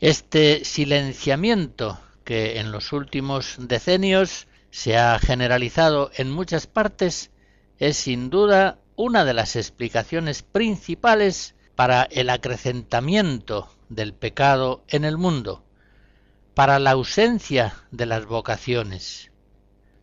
Este 0.00 0.64
silenciamiento 0.64 1.98
que 2.24 2.60
en 2.60 2.70
los 2.72 2.92
últimos 2.92 3.56
decenios 3.58 4.46
se 4.70 4.96
ha 4.96 5.18
generalizado 5.18 6.10
en 6.16 6.30
muchas 6.30 6.66
partes, 6.68 7.32
es 7.78 7.96
sin 7.96 8.30
duda 8.30 8.78
una 8.96 9.24
de 9.24 9.34
las 9.34 9.56
explicaciones 9.56 10.42
principales 10.42 11.54
para 11.74 12.04
el 12.04 12.30
acrecentamiento 12.30 13.68
del 13.88 14.14
pecado 14.14 14.84
en 14.88 15.04
el 15.04 15.18
mundo, 15.18 15.63
para 16.54 16.78
la 16.78 16.92
ausencia 16.92 17.74
de 17.90 18.06
las 18.06 18.26
vocaciones, 18.26 19.32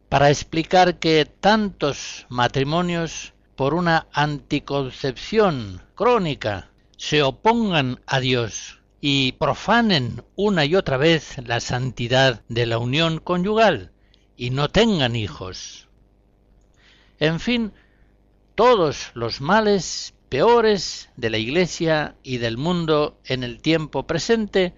para 0.10 0.30
explicar 0.30 1.00
que 1.00 1.26
tantos 1.26 2.26
matrimonios 2.30 3.34
por 3.56 3.74
una 3.74 4.08
anticoncepción 4.12 5.82
crónica 5.96 6.72
se 6.98 7.24
opongan 7.24 8.02
a 8.06 8.20
Dios 8.20 8.82
y 9.00 9.32
profanen 9.34 10.24
una 10.36 10.66
y 10.66 10.76
otra 10.76 10.98
vez 10.98 11.38
la 11.46 11.60
santidad 11.60 12.44
de 12.50 12.66
la 12.66 12.78
unión 12.78 13.20
conyugal 13.20 13.92
y 14.36 14.50
no 14.50 14.70
tengan 14.70 15.16
hijos. 15.16 15.88
En 17.20 17.40
fin, 17.40 17.72
todos 18.56 19.12
los 19.14 19.42
males 19.42 20.14
peores 20.28 21.10
de 21.16 21.30
la 21.30 21.38
Iglesia 21.38 22.16
y 22.24 22.38
del 22.38 22.58
mundo 22.58 23.20
en 23.26 23.44
el 23.44 23.62
tiempo 23.62 24.06
presente 24.06 24.74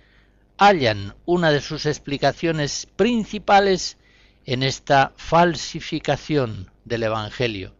hallan 0.57 1.15
una 1.25 1.51
de 1.51 1.61
sus 1.61 1.85
explicaciones 1.85 2.87
principales 2.95 3.97
en 4.45 4.63
esta 4.63 5.13
falsificación 5.15 6.71
del 6.85 7.03
Evangelio, 7.03 7.75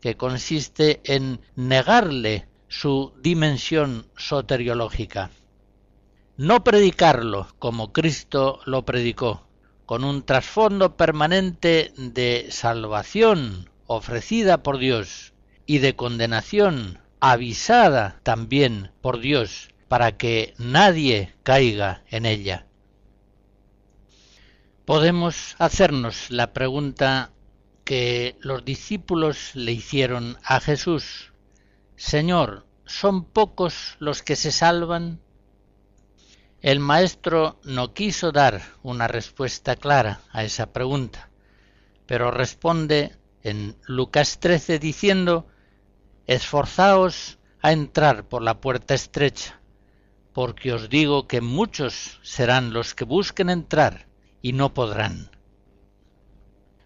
que 0.00 0.16
consiste 0.16 1.00
en 1.04 1.40
negarle 1.56 2.46
su 2.68 3.12
dimensión 3.20 4.06
soteriológica. 4.16 5.30
No 6.36 6.64
predicarlo 6.64 7.48
como 7.58 7.92
Cristo 7.92 8.60
lo 8.66 8.84
predicó, 8.84 9.46
con 9.86 10.04
un 10.04 10.24
trasfondo 10.24 10.96
permanente 10.96 11.92
de 11.96 12.48
salvación 12.50 13.70
ofrecida 13.86 14.62
por 14.62 14.78
Dios 14.78 15.32
y 15.66 15.78
de 15.78 15.94
condenación 15.94 16.98
avisada 17.20 18.20
también 18.22 18.90
por 19.00 19.20
Dios 19.20 19.73
para 19.94 20.16
que 20.16 20.54
nadie 20.58 21.36
caiga 21.44 22.02
en 22.10 22.26
ella. 22.26 22.66
Podemos 24.84 25.54
hacernos 25.60 26.32
la 26.32 26.52
pregunta 26.52 27.30
que 27.84 28.36
los 28.40 28.64
discípulos 28.64 29.54
le 29.54 29.70
hicieron 29.70 30.36
a 30.42 30.58
Jesús. 30.58 31.32
Señor, 31.94 32.66
¿son 32.84 33.24
pocos 33.24 33.94
los 34.00 34.24
que 34.24 34.34
se 34.34 34.50
salvan? 34.50 35.20
El 36.60 36.80
maestro 36.80 37.60
no 37.62 37.94
quiso 37.94 38.32
dar 38.32 38.62
una 38.82 39.06
respuesta 39.06 39.76
clara 39.76 40.22
a 40.32 40.42
esa 40.42 40.72
pregunta, 40.72 41.30
pero 42.06 42.32
responde 42.32 43.16
en 43.44 43.76
Lucas 43.86 44.40
13 44.40 44.80
diciendo, 44.80 45.46
Esforzaos 46.26 47.38
a 47.62 47.70
entrar 47.70 48.24
por 48.24 48.42
la 48.42 48.60
puerta 48.60 48.94
estrecha, 48.94 49.60
porque 50.34 50.72
os 50.72 50.90
digo 50.90 51.28
que 51.28 51.40
muchos 51.40 52.18
serán 52.22 52.72
los 52.72 52.94
que 52.94 53.04
busquen 53.04 53.48
entrar 53.48 54.06
y 54.42 54.52
no 54.52 54.74
podrán. 54.74 55.30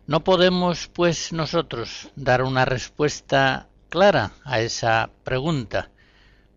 No 0.06 0.22
podemos, 0.22 0.88
pues, 0.88 1.32
nosotros 1.32 2.10
dar 2.14 2.42
una 2.42 2.66
respuesta 2.66 3.68
clara 3.88 4.32
a 4.44 4.60
esa 4.60 5.10
pregunta, 5.24 5.90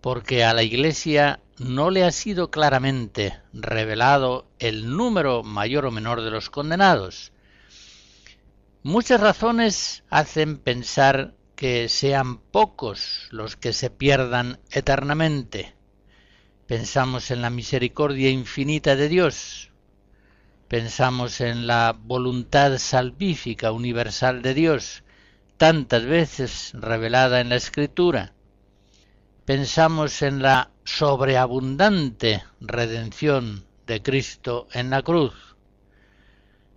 porque 0.02 0.44
a 0.44 0.54
la 0.54 0.64
Iglesia 0.64 1.40
no 1.58 1.92
le 1.92 2.04
ha 2.04 2.12
sido 2.12 2.52
claramente 2.52 3.40
revelado 3.54 4.48
el 4.60 4.96
número 4.96 5.44
mayor 5.44 5.86
o 5.86 5.92
menor 5.92 6.22
de 6.22 6.32
los 6.32 6.50
condenados. 6.50 7.32
Muchas 8.84 9.22
razones 9.22 10.04
hacen 10.10 10.58
pensar 10.58 11.36
que 11.56 11.88
sean 11.88 12.38
pocos 12.38 13.28
los 13.32 13.56
que 13.56 13.72
se 13.74 13.90
pierdan 13.90 14.60
eternamente. 14.72 15.76
Pensamos 16.72 17.32
en 17.32 17.42
la 17.42 17.50
misericordia 17.50 18.30
infinita 18.30 18.96
de 18.96 19.10
Dios, 19.10 19.72
pensamos 20.70 21.42
en 21.42 21.68
la 21.68 21.94
voluntad 22.02 22.78
salvífica 22.78 23.74
universal 23.74 24.42
de 24.42 24.54
Dios, 24.54 25.04
tantas 25.58 26.06
veces 26.06 26.72
revelada 26.74 27.42
en 27.42 27.50
la 27.50 27.58
Escritura, 27.58 28.32
pensamos 29.44 30.22
en 30.22 30.42
la 30.42 30.72
sobreabundante 30.86 32.42
redención 32.62 33.66
de 33.86 34.02
Cristo 34.02 34.70
en 34.72 34.92
la 34.92 35.02
cruz. 35.02 35.58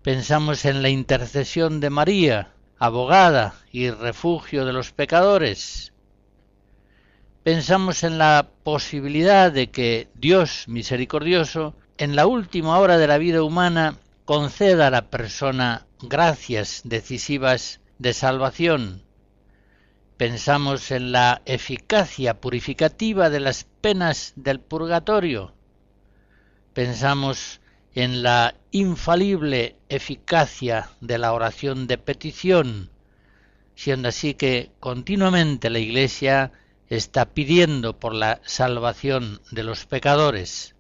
Pensamos 0.03 0.65
en 0.65 0.83
la 0.83 0.89
intercesión 0.89 1.79
de 1.79 1.91
María, 1.91 2.53
abogada 2.79 3.55
y 3.71 3.91
refugio 3.91 4.65
de 4.65 4.73
los 4.73 4.91
pecadores. 4.91 5.94
Pensamos 7.45 8.03
en 8.03 8.19
la 8.19 8.49
posibilidad 8.65 9.53
de 9.53 9.71
que 9.71 10.09
Dios 10.15 10.65
misericordioso, 10.67 11.77
en 11.99 12.17
la 12.17 12.27
última 12.27 12.79
hora 12.79 12.99
de 12.99 13.07
la 13.07 13.19
vida 13.19 13.45
humana, 13.45 13.99
conceda 14.25 14.89
a 14.89 14.91
la 14.91 15.11
persona 15.11 15.87
gracias 16.01 16.83
decisivas 16.85 17.81
de 17.99 18.13
salvación, 18.13 19.05
Pensamos 20.17 20.93
en 20.93 21.11
la 21.11 21.43
eficacia 21.45 22.41
purificativa 22.41 23.31
de 23.31 23.41
las 23.41 23.65
penas 23.65 24.33
del 24.37 24.61
purgatorio. 24.61 25.53
Pensamos 26.73 27.61
en 27.97 28.23
la 28.23 28.55
infalible 28.71 29.75
eficacia 29.89 30.89
de 31.01 31.19
la 31.19 31.33
oración 31.33 31.89
de 31.89 31.99
petición, 31.99 32.91
siendo 33.75 34.09
así 34.09 34.35
que 34.35 34.71
continuamente 34.79 35.69
la 35.69 35.81
Iglesia 35.81 36.53
está 36.89 37.27
pidiendo 37.27 37.99
por 37.99 38.15
la 38.15 38.41
salvación 38.45 39.41
de 39.51 39.63
los 39.63 39.87
pecadores. 39.87 40.75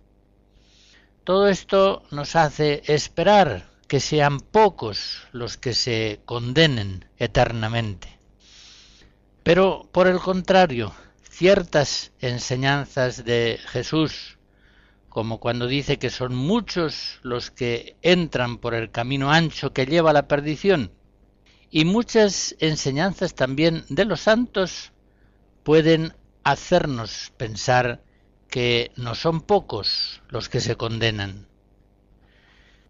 Todo 1.24 1.48
esto 1.48 2.02
nos 2.11 2.36
hace 2.36 2.82
esperar 2.86 3.70
que 3.88 4.00
sean 4.00 4.40
pocos 4.40 5.26
los 5.32 5.57
que 5.57 5.74
se 5.74 6.20
condenen 6.24 7.07
eternamente. 7.18 8.18
Pero, 9.42 9.88
por 9.92 10.07
el 10.07 10.18
contrario, 10.20 10.94
ciertas 11.22 12.12
enseñanzas 12.20 13.24
de 13.24 13.59
Jesús, 13.66 14.38
como 15.09 15.38
cuando 15.38 15.66
dice 15.66 15.98
que 15.98 16.11
son 16.11 16.34
muchos 16.34 17.20
los 17.22 17.50
que 17.50 17.96
entran 18.02 18.59
por 18.59 18.74
el 18.74 18.90
camino 18.90 19.30
ancho 19.30 19.72
que 19.72 19.86
lleva 19.86 20.11
a 20.11 20.14
la 20.14 20.28
perdición, 20.28 20.92
y 21.70 21.84
muchas 21.84 22.55
enseñanzas 22.59 23.34
también 23.34 23.84
de 23.88 24.05
los 24.05 24.20
santos 24.20 24.92
pueden 25.64 26.14
hacernos 26.44 27.32
pensar 27.36 28.00
que 28.48 28.92
no 28.96 29.16
son 29.16 29.40
pocos 29.40 30.22
los 30.28 30.48
que 30.48 30.60
se 30.60 30.76
condenan. 30.76 31.48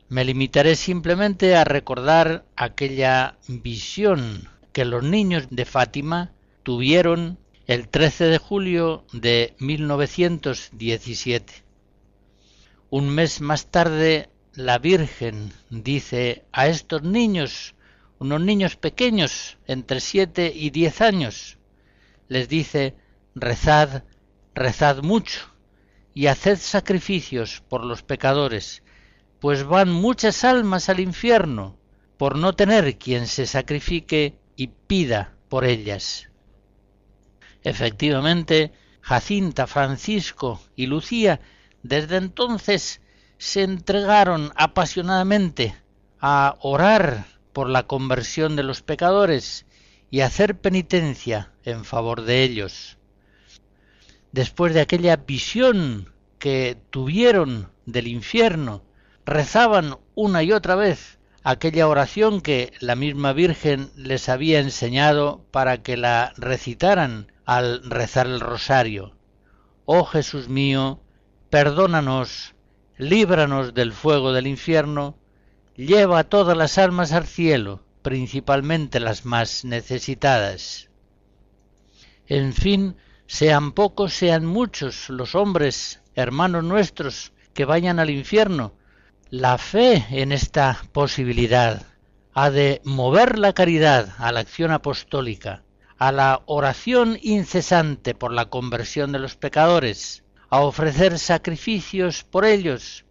Me 0.09 0.25
limitaré 0.25 0.77
simplemente 0.77 1.57
a 1.57 1.65
recordar 1.65 2.45
aquella 2.57 3.39
visión 3.49 4.49
que 4.73 4.85
los 4.85 5.03
niños 5.03 5.47
de 5.51 5.65
Fátima 5.65 6.33
tuvieron 6.63 7.39
el 7.67 7.89
13 7.89 8.25
de 8.25 8.39
julio 8.39 9.05
de 9.13 9.55
1917. 9.59 11.65
Un 12.91 13.09
mes 13.09 13.41
más 13.41 13.67
tarde, 13.67 14.29
la 14.53 14.79
Virgen 14.79 15.53
dice 15.71 16.45
a 16.53 16.69
estos 16.69 17.03
niños, 17.03 17.75
unos 18.19 18.43
niños 18.43 18.77
pequeños, 18.77 19.57
entre 19.67 20.01
siete 20.01 20.53
y 20.55 20.69
diez 20.71 21.01
años, 21.01 21.57
les 22.29 22.49
dice, 22.49 22.95
rezad, 23.35 24.05
rezad 24.55 25.03
mucho, 25.03 25.41
y 26.15 26.29
haced 26.29 26.59
sacrificios 26.59 27.63
por 27.69 27.85
los 27.85 28.03
pecadores, 28.03 28.83
pues 29.41 29.65
van 29.65 29.91
muchas 29.91 30.45
almas 30.45 30.89
al 30.89 31.01
infierno, 31.01 31.77
por 32.17 32.37
no 32.39 32.55
tener 32.55 32.99
quien 32.99 33.27
se 33.27 33.47
sacrifique 33.47 34.39
y 34.57 34.69
pida 34.69 35.35
por 35.49 35.65
ellas. 35.65 36.31
Efectivamente, 37.63 38.73
Jacinta, 39.01 39.67
Francisco 39.67 40.61
y 40.77 40.87
Lucía 40.87 41.41
desde 41.83 42.17
entonces 42.17 43.03
se 43.37 43.63
entregaron 43.63 44.53
apasionadamente 44.57 45.75
a 46.21 46.57
orar 46.61 47.27
por 47.53 47.69
la 47.69 47.87
conversión 47.87 48.57
de 48.57 48.63
los 48.63 48.81
pecadores 48.81 49.67
y 50.15 50.21
hacer 50.21 50.61
penitencia 50.61 51.51
en 51.65 51.85
favor 51.85 52.23
de 52.23 52.45
ellos. 52.45 52.99
Después 54.31 54.73
de 54.73 54.81
aquella 54.81 55.17
visión 55.17 56.13
que 56.39 56.79
tuvieron 56.91 57.73
del 57.85 58.07
infierno, 58.07 58.85
rezaban 59.27 59.97
una 60.15 60.45
y 60.45 60.53
otra 60.53 60.77
vez 60.77 61.19
aquella 61.43 61.89
oración 61.89 62.43
que 62.43 62.73
la 62.79 62.95
misma 62.95 63.33
Virgen 63.33 63.91
les 63.97 64.29
había 64.29 64.61
enseñado 64.61 65.45
para 65.51 65.83
que 65.83 65.97
la 65.97 66.33
recitaran 66.37 67.33
al 67.45 67.83
rezar 67.83 68.29
el 68.29 68.39
rosario. 68.39 69.17
Oh 69.85 70.05
Jesús 70.05 70.49
mío, 70.49 71.01
perdónanos, 71.51 72.55
líbranos 72.99 73.75
del 73.75 73.93
fuego 73.93 74.33
del 74.33 74.47
infierno, 74.47 75.19
lleva 75.75 76.23
todas 76.23 76.57
las 76.57 76.79
almas 76.79 77.11
al 77.11 77.27
cielo, 77.27 77.83
principalmente 78.05 79.01
las 79.01 79.25
más 79.25 79.65
necesitadas. 79.65 80.91
En 82.27 82.53
fin, 82.53 82.97
sean 83.27 83.73
pocos, 83.73 84.13
sean 84.13 84.45
muchos 84.45 85.09
los 85.09 85.35
hombres, 85.35 86.03
hermanos 86.15 86.65
nuestros, 86.65 87.33
que 87.55 87.65
vayan 87.65 87.99
al 87.99 88.11
infierno, 88.11 88.75
la 89.31 89.57
fe 89.57 90.05
en 90.11 90.33
esta 90.33 90.85
posibilidad 90.93 91.83
ha 92.35 92.51
de 92.51 92.83
mover 92.85 93.39
la 93.39 93.55
caridad 93.55 94.11
a 94.19 94.33
la 94.33 94.41
acción 94.41 94.71
apostólica, 94.71 95.63
a 95.97 96.13
la 96.13 96.43
oración 96.45 97.19
incesante 97.23 98.15
por 98.15 98.35
la 98.35 98.51
conversión 98.51 99.13
de 99.13 99.19
los 99.19 99.35
pecadores, 99.35 100.25
a 100.51 100.61
ofrecer 100.61 101.19
sacrificios 101.19 102.23
por 102.23 102.45
ellos. 102.45 103.07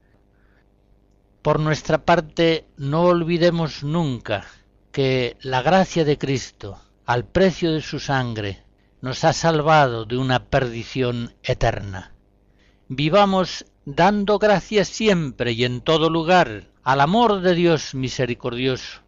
Por 1.42 1.60
nuestra 1.60 2.06
parte, 2.06 2.68
no 2.78 3.06
olvidemos 3.06 3.84
nunca 3.84 4.46
que 4.94 5.38
la 5.42 5.64
gracia 5.64 6.06
de 6.06 6.20
Cristo, 6.20 6.80
al 7.08 7.26
precio 7.26 7.74
de 7.74 7.82
su 7.82 8.00
sangre, 8.00 8.64
nos 9.02 9.24
ha 9.24 9.34
salvado 9.34 10.06
de 10.06 10.18
una 10.18 10.46
perdición 10.46 11.34
eterna. 11.42 12.14
Vivamos 12.90 13.66
dando 13.86 14.38
gracias 14.38 14.88
siempre 14.88 15.54
y 15.54 15.66
en 15.66 15.82
todo 15.82 16.12
lugar 16.12 16.70
al 16.84 17.02
amor 17.02 17.42
de 17.42 17.56
Dios 17.56 17.96
misericordioso, 17.96 19.02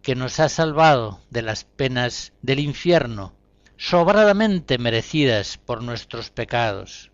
que 0.00 0.14
nos 0.14 0.40
ha 0.40 0.48
salvado 0.48 1.20
de 1.28 1.42
las 1.42 1.64
penas 1.64 2.32
del 2.40 2.60
infierno, 2.60 3.34
sobradamente 3.76 4.78
merecidas 4.78 5.58
por 5.58 5.82
nuestros 5.82 6.30
pecados. 6.30 7.10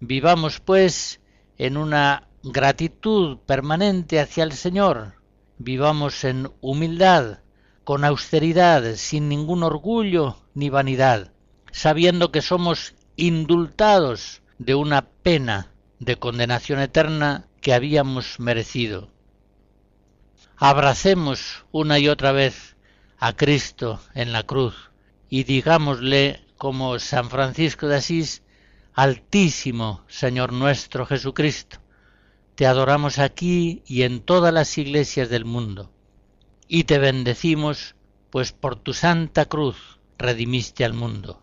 Vivamos, 0.00 0.60
pues, 0.60 1.20
en 1.58 1.76
una 1.76 2.28
gratitud 2.42 3.36
permanente 3.44 4.20
hacia 4.20 4.42
el 4.42 4.52
Señor, 4.52 5.19
vivamos 5.60 6.24
en 6.24 6.50
humildad, 6.62 7.40
con 7.84 8.06
austeridad, 8.06 8.94
sin 8.96 9.28
ningún 9.28 9.62
orgullo 9.62 10.38
ni 10.54 10.70
vanidad, 10.70 11.32
sabiendo 11.70 12.32
que 12.32 12.40
somos 12.40 12.94
indultados 13.16 14.40
de 14.58 14.74
una 14.74 15.02
pena 15.02 15.70
de 15.98 16.16
condenación 16.16 16.80
eterna 16.80 17.46
que 17.60 17.74
habíamos 17.74 18.40
merecido. 18.40 19.10
Abracemos 20.56 21.66
una 21.72 21.98
y 21.98 22.08
otra 22.08 22.32
vez 22.32 22.76
a 23.18 23.34
Cristo 23.34 24.00
en 24.14 24.32
la 24.32 24.44
cruz 24.44 24.90
y 25.28 25.44
digámosle 25.44 26.42
como 26.56 26.98
San 26.98 27.28
Francisco 27.28 27.86
de 27.86 27.96
Asís, 27.96 28.42
Altísimo 28.94 30.04
Señor 30.08 30.54
nuestro 30.54 31.04
Jesucristo, 31.04 31.80
te 32.60 32.66
adoramos 32.66 33.18
aquí 33.18 33.82
y 33.86 34.02
en 34.02 34.20
todas 34.20 34.52
las 34.52 34.76
iglesias 34.76 35.30
del 35.30 35.46
mundo, 35.46 35.90
y 36.68 36.84
te 36.84 36.98
bendecimos, 36.98 37.96
pues 38.28 38.52
por 38.52 38.76
tu 38.76 38.92
santa 38.92 39.46
cruz 39.46 39.98
redimiste 40.18 40.84
al 40.84 40.92
mundo. 40.92 41.42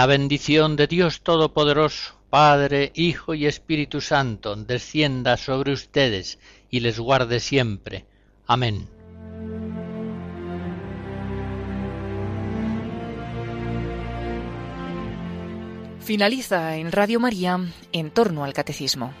La 0.00 0.06
bendición 0.06 0.76
de 0.76 0.86
Dios 0.86 1.20
Todopoderoso, 1.20 2.14
Padre, 2.30 2.90
Hijo 2.94 3.34
y 3.34 3.44
Espíritu 3.44 4.00
Santo, 4.00 4.56
descienda 4.56 5.36
sobre 5.36 5.72
ustedes 5.72 6.38
y 6.70 6.80
les 6.80 6.98
guarde 6.98 7.38
siempre. 7.38 8.06
Amén. 8.46 8.88
Finaliza 16.00 16.78
en 16.78 16.92
Radio 16.92 17.20
María 17.20 17.60
en 17.92 18.10
torno 18.10 18.44
al 18.44 18.54
catecismo. 18.54 19.12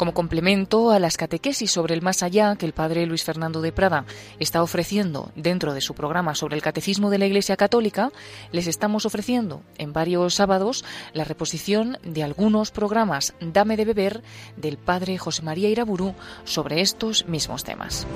Como 0.00 0.14
complemento 0.14 0.92
a 0.92 0.98
las 0.98 1.18
catequesis 1.18 1.70
sobre 1.70 1.92
el 1.92 2.00
más 2.00 2.22
allá 2.22 2.56
que 2.56 2.64
el 2.64 2.72
padre 2.72 3.04
Luis 3.04 3.22
Fernando 3.22 3.60
de 3.60 3.70
Prada 3.70 4.06
está 4.38 4.62
ofreciendo 4.62 5.30
dentro 5.36 5.74
de 5.74 5.82
su 5.82 5.92
programa 5.92 6.34
sobre 6.34 6.56
el 6.56 6.62
catecismo 6.62 7.10
de 7.10 7.18
la 7.18 7.26
Iglesia 7.26 7.58
Católica, 7.58 8.10
les 8.50 8.66
estamos 8.66 9.04
ofreciendo 9.04 9.60
en 9.76 9.92
varios 9.92 10.36
sábados 10.36 10.86
la 11.12 11.24
reposición 11.24 11.98
de 12.02 12.22
algunos 12.22 12.70
programas 12.70 13.34
Dame 13.42 13.76
de 13.76 13.84
beber 13.84 14.22
del 14.56 14.78
padre 14.78 15.18
José 15.18 15.42
María 15.42 15.68
Iraburu 15.68 16.14
sobre 16.44 16.80
estos 16.80 17.26
mismos 17.26 17.62
temas. 17.64 18.06